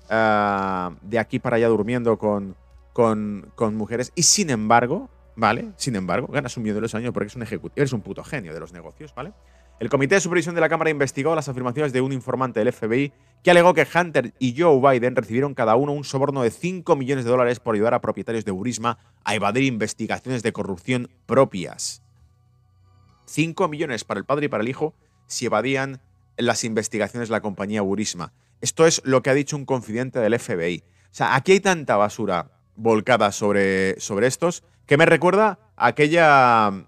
ah, 0.08 0.90
de 1.02 1.18
aquí 1.20 1.38
para 1.38 1.56
allá 1.56 1.68
durmiendo 1.68 2.18
con, 2.18 2.56
con, 3.00 3.74
mujeres 3.76 4.12
y 4.14 4.24
sin 4.24 4.50
embargo, 4.50 5.08
¿vale? 5.34 5.70
Sin 5.76 5.96
embargo, 5.96 6.26
ganas 6.26 6.54
un 6.58 6.64
millón 6.64 6.76
de 6.76 6.80
los 6.82 6.94
años 6.94 7.14
porque 7.14 7.28
es 7.28 7.36
un 7.36 7.42
ejecutivo, 7.42 7.72
eres 7.76 7.94
un 7.94 8.02
puto 8.02 8.22
genio 8.22 8.52
de 8.52 8.60
los 8.60 8.74
negocios, 8.74 9.14
¿vale? 9.14 9.32
El 9.78 9.88
Comité 9.88 10.16
de 10.16 10.20
Supervisión 10.20 10.54
de 10.54 10.60
la 10.60 10.68
Cámara 10.68 10.90
investigó 10.90 11.34
las 11.34 11.48
afirmaciones 11.48 11.94
de 11.94 12.02
un 12.02 12.12
informante 12.12 12.60
del 12.60 12.70
FBI 12.74 13.14
que 13.42 13.50
alegó 13.50 13.72
que 13.72 13.86
Hunter 13.94 14.34
y 14.38 14.54
Joe 14.60 14.78
Biden 14.78 15.16
recibieron 15.16 15.54
cada 15.54 15.76
uno 15.76 15.92
un 15.92 16.04
soborno 16.04 16.42
de 16.42 16.50
5 16.50 16.94
millones 16.96 17.24
de 17.24 17.30
dólares 17.30 17.58
por 17.58 17.74
ayudar 17.74 17.94
a 17.94 18.02
propietarios 18.02 18.44
de 18.44 18.52
Burisma 18.52 18.98
a 19.24 19.34
evadir 19.34 19.64
investigaciones 19.64 20.42
de 20.42 20.52
corrupción 20.52 21.08
propias. 21.24 22.02
5 23.24 23.66
millones 23.68 24.04
para 24.04 24.20
el 24.20 24.26
padre 24.26 24.46
y 24.46 24.48
para 24.50 24.62
el 24.62 24.68
hijo 24.68 24.92
si 25.26 25.46
evadían 25.46 26.02
las 26.36 26.64
investigaciones 26.64 27.30
de 27.30 27.32
la 27.32 27.40
compañía 27.40 27.80
Burisma. 27.80 28.34
Esto 28.60 28.86
es 28.86 29.00
lo 29.06 29.22
que 29.22 29.30
ha 29.30 29.34
dicho 29.34 29.56
un 29.56 29.64
confidente 29.64 30.18
del 30.18 30.38
FBI. 30.38 30.84
O 30.84 31.14
sea, 31.14 31.34
aquí 31.34 31.52
hay 31.52 31.60
tanta 31.60 31.96
basura 31.96 32.59
volcada 32.76 33.32
sobre, 33.32 33.98
sobre 34.00 34.26
estos 34.26 34.64
que 34.86 34.96
me 34.96 35.06
recuerda 35.06 35.58
a 35.76 35.86
aquella 35.86 36.86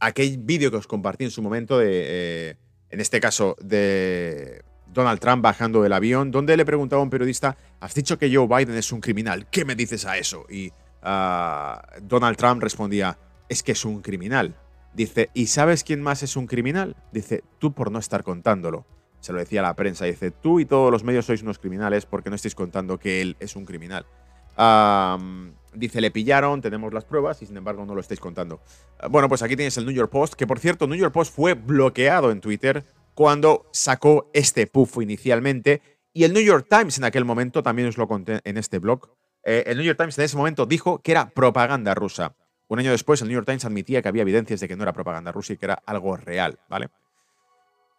aquel 0.00 0.38
vídeo 0.38 0.70
que 0.70 0.76
os 0.76 0.86
compartí 0.86 1.24
en 1.24 1.30
su 1.30 1.42
momento 1.42 1.78
de, 1.78 1.88
eh, 1.90 2.56
en 2.90 3.00
este 3.00 3.20
caso, 3.20 3.56
de 3.60 4.62
Donald 4.86 5.18
Trump 5.18 5.42
bajando 5.42 5.82
del 5.82 5.92
avión, 5.92 6.30
donde 6.30 6.56
le 6.56 6.64
preguntaba 6.64 7.00
a 7.00 7.04
un 7.04 7.10
periodista, 7.10 7.56
has 7.80 7.94
dicho 7.94 8.18
que 8.18 8.34
Joe 8.34 8.46
Biden 8.46 8.76
es 8.76 8.92
un 8.92 9.00
criminal, 9.00 9.48
¿qué 9.50 9.64
me 9.64 9.74
dices 9.74 10.04
a 10.06 10.16
eso? 10.18 10.46
Y 10.48 10.72
ah, 11.02 11.82
Donald 12.02 12.36
Trump 12.36 12.62
respondía, 12.62 13.18
es 13.48 13.62
que 13.62 13.72
es 13.72 13.84
un 13.84 14.00
criminal. 14.02 14.54
Dice, 14.94 15.30
¿y 15.34 15.46
sabes 15.46 15.82
quién 15.82 16.00
más 16.00 16.22
es 16.22 16.36
un 16.36 16.46
criminal? 16.46 16.96
Dice, 17.12 17.42
tú 17.58 17.72
por 17.72 17.90
no 17.90 17.98
estar 17.98 18.22
contándolo. 18.22 18.86
Se 19.20 19.32
lo 19.32 19.38
decía 19.38 19.60
a 19.60 19.64
la 19.64 19.74
prensa, 19.74 20.04
dice, 20.04 20.30
tú 20.30 20.60
y 20.60 20.66
todos 20.66 20.92
los 20.92 21.02
medios 21.02 21.26
sois 21.26 21.42
unos 21.42 21.58
criminales 21.58 22.06
porque 22.06 22.30
no 22.30 22.36
estáis 22.36 22.54
contando 22.54 22.98
que 22.98 23.20
él 23.20 23.36
es 23.40 23.56
un 23.56 23.64
criminal. 23.64 24.06
Dice, 25.74 26.00
le 26.00 26.10
pillaron, 26.10 26.60
tenemos 26.60 26.92
las 26.92 27.04
pruebas 27.04 27.42
y 27.42 27.46
sin 27.46 27.56
embargo 27.56 27.84
no 27.84 27.94
lo 27.94 28.00
estáis 28.00 28.20
contando. 28.20 28.60
Ah, 28.98 29.08
bueno, 29.08 29.28
pues 29.28 29.42
aquí 29.42 29.56
tienes 29.56 29.76
el 29.76 29.84
New 29.84 29.94
York 29.94 30.10
Post, 30.10 30.34
que 30.34 30.46
por 30.46 30.60
cierto, 30.60 30.86
New 30.86 30.98
York 30.98 31.12
Post 31.12 31.34
fue 31.34 31.54
bloqueado 31.54 32.30
en 32.30 32.40
Twitter 32.40 32.84
cuando 33.14 33.68
sacó 33.72 34.30
este 34.32 34.66
puff 34.66 34.98
inicialmente. 35.00 35.82
Y 36.12 36.24
el 36.24 36.32
New 36.32 36.42
York 36.42 36.66
Times 36.70 36.98
en 36.98 37.04
aquel 37.04 37.24
momento, 37.24 37.62
también 37.62 37.88
os 37.88 37.98
lo 37.98 38.06
conté 38.06 38.40
en 38.44 38.56
este 38.56 38.78
blog, 38.78 39.08
eh, 39.42 39.64
el 39.66 39.76
New 39.76 39.84
York 39.84 39.98
Times 39.98 40.16
en 40.18 40.24
ese 40.24 40.36
momento 40.36 40.64
dijo 40.64 41.02
que 41.02 41.10
era 41.10 41.30
propaganda 41.30 41.94
rusa. 41.94 42.36
Un 42.68 42.78
año 42.78 42.92
después, 42.92 43.20
el 43.20 43.28
New 43.28 43.34
York 43.34 43.46
Times 43.46 43.64
admitía 43.64 44.00
que 44.00 44.08
había 44.08 44.22
evidencias 44.22 44.60
de 44.60 44.68
que 44.68 44.76
no 44.76 44.84
era 44.84 44.92
propaganda 44.92 45.32
rusa 45.32 45.52
y 45.52 45.56
que 45.56 45.66
era 45.66 45.82
algo 45.86 46.16
real, 46.16 46.60
¿vale? 46.68 46.88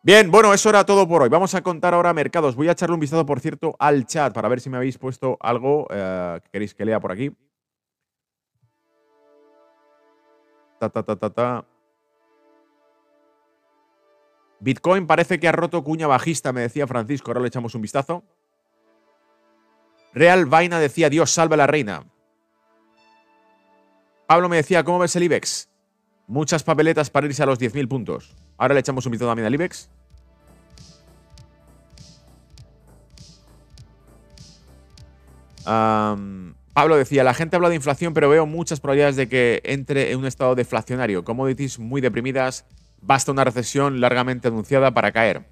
Bien, 0.05 0.29
bueno, 0.29 0.53
eso 0.53 0.69
era 0.69 0.85
todo 0.85 1.07
por 1.07 1.23
hoy. 1.23 1.29
Vamos 1.29 1.55
a 1.55 1.63
contar 1.63 1.95
ahora 1.95 2.13
mercados. 2.13 2.55
Voy 2.55 2.69
a 2.69 2.73
echarle 2.73 2.93
un 2.93 2.99
vistazo, 2.99 3.25
por 3.25 3.39
cierto, 3.39 3.75
al 3.79 4.05
chat 4.05 4.31
para 4.35 4.47
ver 4.47 4.61
si 4.61 4.69
me 4.69 4.77
habéis 4.77 4.99
puesto 4.99 5.35
algo 5.41 5.87
eh, 5.89 6.39
que 6.43 6.49
queréis 6.51 6.75
que 6.75 6.85
lea 6.85 6.99
por 6.99 7.11
aquí. 7.11 7.35
Ta, 10.77 10.89
ta, 10.89 11.01
ta, 11.01 11.15
ta, 11.31 11.65
Bitcoin 14.59 15.07
parece 15.07 15.39
que 15.39 15.47
ha 15.47 15.51
roto 15.51 15.83
cuña 15.83 16.05
bajista, 16.05 16.53
me 16.53 16.61
decía 16.61 16.85
Francisco. 16.85 17.31
Ahora 17.31 17.41
le 17.41 17.47
echamos 17.47 17.73
un 17.73 17.81
vistazo. 17.81 18.23
Real 20.13 20.45
Vaina 20.45 20.79
decía, 20.79 21.09
Dios 21.09 21.31
salve 21.31 21.55
a 21.55 21.57
la 21.57 21.65
reina. 21.65 22.05
Pablo 24.27 24.49
me 24.49 24.57
decía, 24.57 24.83
¿cómo 24.83 24.99
ves 24.99 25.15
el 25.15 25.23
IBEX? 25.23 25.67
Muchas 26.27 26.63
papeletas 26.63 27.09
para 27.09 27.25
irse 27.25 27.41
a 27.41 27.47
los 27.47 27.59
10.000 27.59 27.87
puntos. 27.87 28.35
Ahora 28.57 28.75
le 28.75 28.81
echamos 28.81 29.03
un 29.07 29.11
vistazo 29.11 29.31
también 29.31 29.47
al 29.47 29.53
IBEX. 29.55 29.89
Pablo 35.65 36.97
decía, 36.97 37.23
la 37.23 37.33
gente 37.33 37.55
habla 37.55 37.69
de 37.69 37.75
inflación, 37.75 38.13
pero 38.13 38.29
veo 38.29 38.45
muchas 38.45 38.79
probabilidades 38.79 39.15
de 39.15 39.27
que 39.27 39.61
entre 39.63 40.11
en 40.11 40.19
un 40.19 40.25
estado 40.25 40.55
deflacionario. 40.55 41.23
Commodities 41.23 41.79
muy 41.79 42.01
deprimidas, 42.01 42.65
basta 43.01 43.31
una 43.31 43.43
recesión 43.43 43.99
largamente 44.01 44.47
anunciada 44.47 44.91
para 44.93 45.11
caer. 45.11 45.45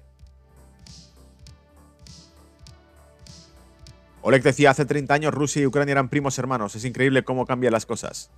Oleg 4.22 4.42
decía, 4.42 4.70
hace 4.70 4.86
30 4.86 5.12
años 5.12 5.34
Rusia 5.34 5.62
y 5.62 5.66
Ucrania 5.66 5.92
eran 5.92 6.08
primos 6.08 6.38
hermanos. 6.38 6.74
Es 6.76 6.84
increíble 6.86 7.24
cómo 7.24 7.44
cambian 7.44 7.72
las 7.72 7.84
cosas. 7.84 8.30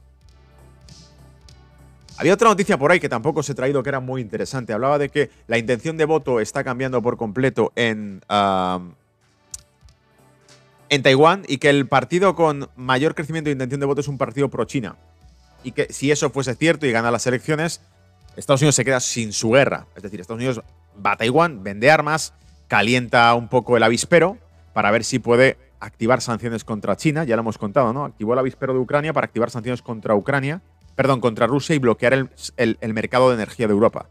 Había 2.19 2.35
otra 2.35 2.49
noticia 2.49 2.79
por 2.79 2.91
ahí 2.91 2.99
que 2.99 3.09
tampoco 3.09 3.41
os 3.41 3.51
he 3.51 3.55
traído 3.55 3.83
que 3.83 3.91
era 3.91 4.01
muy 4.01 4.21
interesante. 4.21 4.73
Hablaba 4.73 4.99
de 4.99 5.11
que 5.11 5.31
la 5.47 5.59
intención 5.59 5.97
de 5.97 6.07
voto 6.07 6.41
está 6.41 6.65
cambiando 6.65 7.03
por 7.03 7.17
completo 7.17 7.73
en 7.77 8.21
en 10.89 11.03
Taiwán 11.03 11.43
y 11.49 11.59
que 11.59 11.71
el 11.71 11.87
partido 11.89 12.35
con 12.35 12.69
mayor 12.77 13.15
crecimiento 13.15 13.49
de 13.49 13.53
intención 13.53 13.81
de 13.81 13.87
voto 13.87 14.01
es 14.01 14.09
un 14.09 14.19
partido 14.19 14.49
pro-China. 14.49 14.97
Y 15.65 15.73
que 15.73 15.93
si 15.93 16.11
eso 16.11 16.31
fuese 16.31 16.55
cierto 16.55 16.87
y 16.87 16.93
gana 16.93 17.11
las 17.11 17.27
elecciones, 17.27 17.81
Estados 18.37 18.61
Unidos 18.61 18.77
se 18.77 18.85
queda 18.85 19.01
sin 19.01 19.33
su 19.33 19.51
guerra. 19.51 19.87
Es 19.97 20.03
decir, 20.03 20.21
Estados 20.21 20.39
Unidos 20.39 20.61
va 21.05 21.13
a 21.13 21.17
Taiwán, 21.17 21.63
vende 21.63 21.91
armas, 21.91 22.35
calienta 22.69 23.35
un 23.35 23.49
poco 23.49 23.77
el 23.77 23.83
avispero 23.83 24.39
para 24.73 24.91
ver 24.91 25.05
si 25.05 25.19
puede 25.19 25.59
activar 25.81 26.21
sanciones 26.21 26.65
contra 26.65 26.97
China. 26.97 27.25
Ya 27.25 27.37
lo 27.37 27.41
hemos 27.41 27.59
contado, 27.59 27.93
¿no? 27.93 28.05
Activó 28.05 28.35
el 28.35 28.39
avispero 28.39 28.73
de 28.73 28.79
Ucrania 28.79 29.13
para 29.13 29.27
activar 29.27 29.51
sanciones 29.51 29.83
contra 29.83 30.15
Ucrania, 30.15 30.63
perdón, 30.95 31.21
contra 31.21 31.47
Rusia 31.47 31.75
y 31.75 31.79
bloquear 31.79 32.29
el, 32.57 32.95
mercado 32.95 33.31
de 33.31 33.37
energía 33.37 33.67
de 33.67 33.73
Europa. 33.73 34.07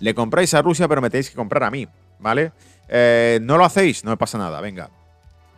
Le 0.00 0.14
compráis 0.14 0.52
a 0.54 0.62
Rusia, 0.62 0.88
pero 0.88 1.00
me 1.00 1.10
tenéis 1.10 1.30
que 1.30 1.36
comprar 1.36 1.64
a 1.64 1.70
mí, 1.70 1.88
¿vale? 2.18 2.52
Eh, 2.88 3.38
no 3.42 3.56
lo 3.56 3.64
hacéis, 3.64 4.04
no 4.04 4.10
me 4.10 4.16
pasa 4.16 4.38
nada, 4.38 4.60
venga 4.60 4.90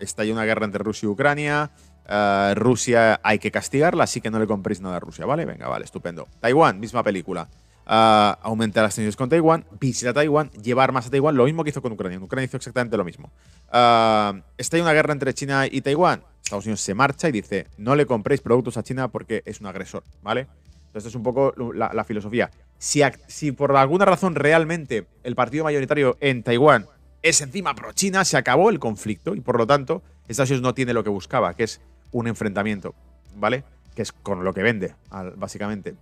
estalla 0.00 0.32
una 0.32 0.44
guerra 0.44 0.64
entre 0.64 0.82
Rusia 0.82 1.06
y 1.06 1.10
Ucrania. 1.10 1.70
Eh, 2.08 2.54
Rusia 2.56 3.20
hay 3.22 3.38
que 3.38 3.50
castigarla, 3.50 4.04
así 4.04 4.20
que 4.20 4.30
no 4.30 4.38
le 4.38 4.46
compréis 4.46 4.80
nada 4.80 4.96
a 4.96 5.00
Rusia, 5.00 5.26
¿vale? 5.26 5.44
Venga, 5.44 5.68
vale, 5.68 5.84
estupendo. 5.84 6.28
Taiwán, 6.40 6.80
misma 6.80 7.02
película. 7.02 7.48
Uh, 7.86 8.38
aumentar 8.42 8.84
las 8.84 8.94
tensiones 8.94 9.16
con 9.16 9.28
Taiwán, 9.28 9.64
visita 9.80 10.12
Taiwán, 10.12 10.50
llevar 10.52 10.92
más 10.92 11.08
a 11.08 11.10
Taiwán, 11.10 11.34
lo 11.34 11.44
mismo 11.44 11.64
que 11.64 11.70
hizo 11.70 11.82
con 11.82 11.90
Ucrania. 11.90 12.18
En 12.18 12.22
Ucrania 12.22 12.44
hizo 12.44 12.56
exactamente 12.56 12.96
lo 12.96 13.04
mismo. 13.04 13.32
Uh, 13.72 14.40
está 14.56 14.80
una 14.80 14.92
guerra 14.92 15.12
entre 15.12 15.34
China 15.34 15.66
y 15.68 15.80
Taiwán. 15.80 16.22
Estados 16.42 16.66
Unidos 16.66 16.80
se 16.82 16.94
marcha 16.94 17.28
y 17.28 17.32
dice: 17.32 17.66
no 17.78 17.96
le 17.96 18.06
compréis 18.06 18.40
productos 18.42 18.76
a 18.76 18.84
China 18.84 19.08
porque 19.08 19.42
es 19.44 19.60
un 19.60 19.66
agresor, 19.66 20.04
¿vale? 20.22 20.46
Entonces, 20.86 21.10
es 21.10 21.14
un 21.14 21.22
poco 21.22 21.54
la, 21.74 22.04
filosofía. 22.04 22.50
Si, 22.78 23.00
si 23.28 23.52
por 23.52 23.76
alguna 23.76 24.04
razón 24.04 24.34
realmente 24.34 25.06
el 25.22 25.36
partido 25.36 25.64
mayoritario 25.64 26.16
en 26.20 26.42
Taiwán 26.42 26.86
es 27.22 27.40
encima 27.40 27.74
pro-China, 27.74 28.24
se 28.24 28.36
acabó 28.36 28.70
el 28.70 28.78
conflicto 28.78 29.34
y 29.34 29.40
por 29.40 29.58
lo 29.58 29.66
tanto 29.66 30.02
Estados 30.28 30.50
Unidos 30.50 30.62
no 30.62 30.74
tiene 30.74 30.92
lo 30.92 31.04
que 31.04 31.10
buscaba, 31.10 31.54
que 31.54 31.64
es 31.64 31.80
un 32.12 32.28
enfrentamiento, 32.28 32.94
¿vale? 33.36 33.64
Que 33.94 34.02
es 34.02 34.12
con 34.12 34.44
lo 34.44 34.54
que 34.54 34.62
vende, 34.62 34.94
básicamente. 35.36 35.94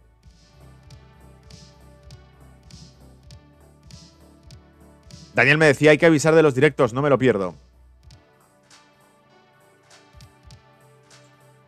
Daniel 5.34 5.58
me 5.58 5.66
decía, 5.66 5.92
hay 5.92 5.98
que 5.98 6.06
avisar 6.06 6.34
de 6.34 6.42
los 6.42 6.54
directos, 6.54 6.92
no 6.92 7.00
me 7.00 7.10
lo 7.10 7.18
pierdo. 7.18 7.54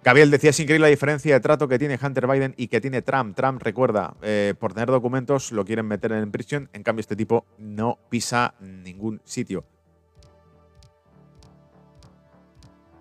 Gabriel 0.03 0.31
decía, 0.31 0.51
es 0.51 0.61
increíble 0.61 0.87
la 0.87 0.91
diferencia 0.91 1.35
de 1.35 1.41
trato 1.41 1.69
que 1.69 1.79
tiene 1.79 1.99
Hunter 2.03 2.27
Biden 2.27 2.55
y 2.57 2.69
que 2.69 2.81
tiene 2.81 3.03
Trump. 3.03 3.37
Trump, 3.37 3.63
recuerda, 3.63 4.15
eh, 4.23 4.55
por 4.59 4.73
tener 4.73 4.89
documentos 4.89 5.53
lo 5.53 5.65
quieren 5.65 5.87
meter 5.87 6.13
en 6.13 6.31
prisión. 6.31 6.71
En 6.73 6.83
cambio, 6.83 7.01
este 7.01 7.17
tipo 7.17 7.45
no 7.59 7.99
pisa 8.09 8.55
ningún 8.61 9.21
sitio. 9.25 9.65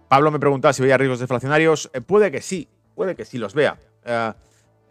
Pablo 0.09 0.31
me 0.31 0.39
preguntaba 0.39 0.73
si 0.73 0.81
veía 0.81 0.97
riesgos 0.97 1.19
deflacionarios. 1.19 1.89
Eh, 1.93 2.01
puede 2.01 2.31
que 2.31 2.41
sí, 2.41 2.67
puede 2.95 3.15
que 3.15 3.23
sí 3.23 3.37
los 3.37 3.53
vea. 3.53 3.77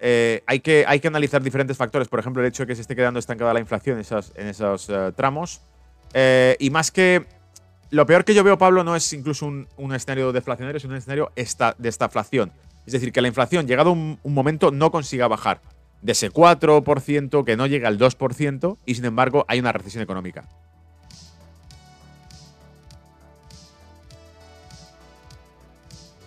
Eh, 0.01 0.43
hay, 0.47 0.61
que, 0.61 0.85
hay 0.87 1.01
que 1.01 1.09
analizar 1.09 1.43
diferentes 1.43 1.77
factores. 1.77 2.09
Por 2.09 2.21
ejemplo, 2.21 2.41
el 2.41 2.49
hecho 2.49 2.63
de 2.63 2.69
que 2.69 2.75
se 2.75 2.83
esté 2.83 2.97
quedando 2.97 3.19
estancada 3.19 3.53
la 3.53 3.61
inflación 3.61 3.97
en 3.97 4.01
esos, 4.01 4.33
en 4.35 4.47
esos 4.47 4.91
tramos. 5.15 5.61
y 6.59 6.71
más 6.71 6.91
que 6.91 7.27
lo 7.91 8.07
peor 8.07 8.25
que 8.25 8.35
yo 8.35 8.45
veo, 8.45 8.59
Pablo, 8.59 8.85
no 8.85 8.95
es 8.97 9.13
incluso 9.13 9.47
un, 9.47 9.95
escenario 9.95 10.33
deflacionario, 10.33 10.77
es 10.77 10.85
un 10.85 10.95
escenario 10.95 11.33
de 11.35 11.89
estaflación. 11.89 12.53
Es 12.87 12.93
decir, 12.93 13.13
que 13.13 13.21
la 13.21 13.29
inflación, 13.29 13.67
llegado 13.67 13.93
un, 13.93 14.19
un 14.23 14.35
momento, 14.35 14.71
no 14.71 14.91
consiga 14.91 15.29
bajar 15.29 15.61
de 16.03 16.13
ese 16.13 16.31
4%, 16.31 17.45
que 17.45 17.57
no 17.57 17.67
llega 17.67 17.89
al 17.89 17.99
2%, 17.99 18.77
y 18.87 18.95
sin 18.95 19.05
embargo 19.05 19.45
hay 19.49 19.59
una 19.61 19.73
recesión 19.73 20.03
económica. 20.03 20.45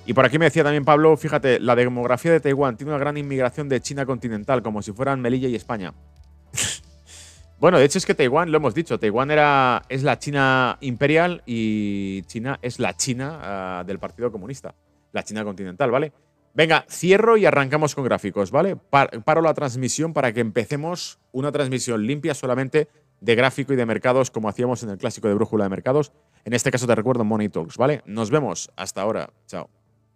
Y 0.05 0.13
por 0.13 0.25
aquí 0.25 0.39
me 0.39 0.45
decía 0.45 0.63
también 0.63 0.83
Pablo, 0.83 1.15
fíjate, 1.15 1.59
la 1.59 1.75
demografía 1.75 2.31
de 2.31 2.39
Taiwán 2.39 2.75
tiene 2.75 2.91
una 2.91 2.99
gran 2.99 3.17
inmigración 3.17 3.69
de 3.69 3.81
China 3.81 4.05
continental, 4.05 4.63
como 4.63 4.81
si 4.81 4.91
fueran 4.91 5.21
Melilla 5.21 5.47
y 5.47 5.55
España. 5.55 5.93
Bueno, 7.61 7.77
de 7.77 7.85
hecho 7.85 7.99
es 7.99 8.07
que 8.07 8.15
Taiwán, 8.15 8.51
lo 8.51 8.57
hemos 8.57 8.73
dicho, 8.73 8.99
Taiwán 8.99 9.29
era, 9.29 9.83
es 9.87 10.01
la 10.01 10.17
China 10.17 10.79
imperial 10.81 11.43
y 11.45 12.23
China 12.23 12.57
es 12.63 12.79
la 12.79 12.97
China 12.97 13.39
ah, 13.39 13.83
del 13.85 13.99
Partido 13.99 14.31
Comunista, 14.31 14.73
la 15.11 15.21
China 15.21 15.43
continental, 15.43 15.91
¿vale? 15.91 16.11
Venga, 16.55 16.85
cierro 16.89 17.37
y 17.37 17.45
arrancamos 17.45 17.93
con 17.93 18.03
gráficos, 18.03 18.49
¿vale? 18.49 18.77
paro 18.77 19.41
la 19.43 19.53
transmisión 19.53 20.11
para 20.11 20.33
que 20.33 20.39
empecemos 20.39 21.19
una 21.33 21.51
transmisión 21.51 22.07
limpia 22.07 22.33
solamente 22.33 22.87
de 23.19 23.35
gráfico 23.35 23.73
y 23.73 23.75
de 23.75 23.85
mercados 23.85 24.31
como 24.31 24.49
hacíamos 24.49 24.81
en 24.81 24.89
el 24.89 24.97
clásico 24.97 25.27
de 25.27 25.35
brújula 25.35 25.65
de 25.65 25.69
mercados. 25.69 26.13
En 26.43 26.53
este 26.53 26.71
caso 26.71 26.87
te 26.87 26.95
recuerdo 26.95 27.23
Money 27.23 27.49
Talks, 27.49 27.77
¿vale? 27.77 28.01
Nos 28.07 28.31
vemos. 28.31 28.71
Hasta 28.75 29.03
ahora. 29.03 29.29
Chao. 29.45 29.80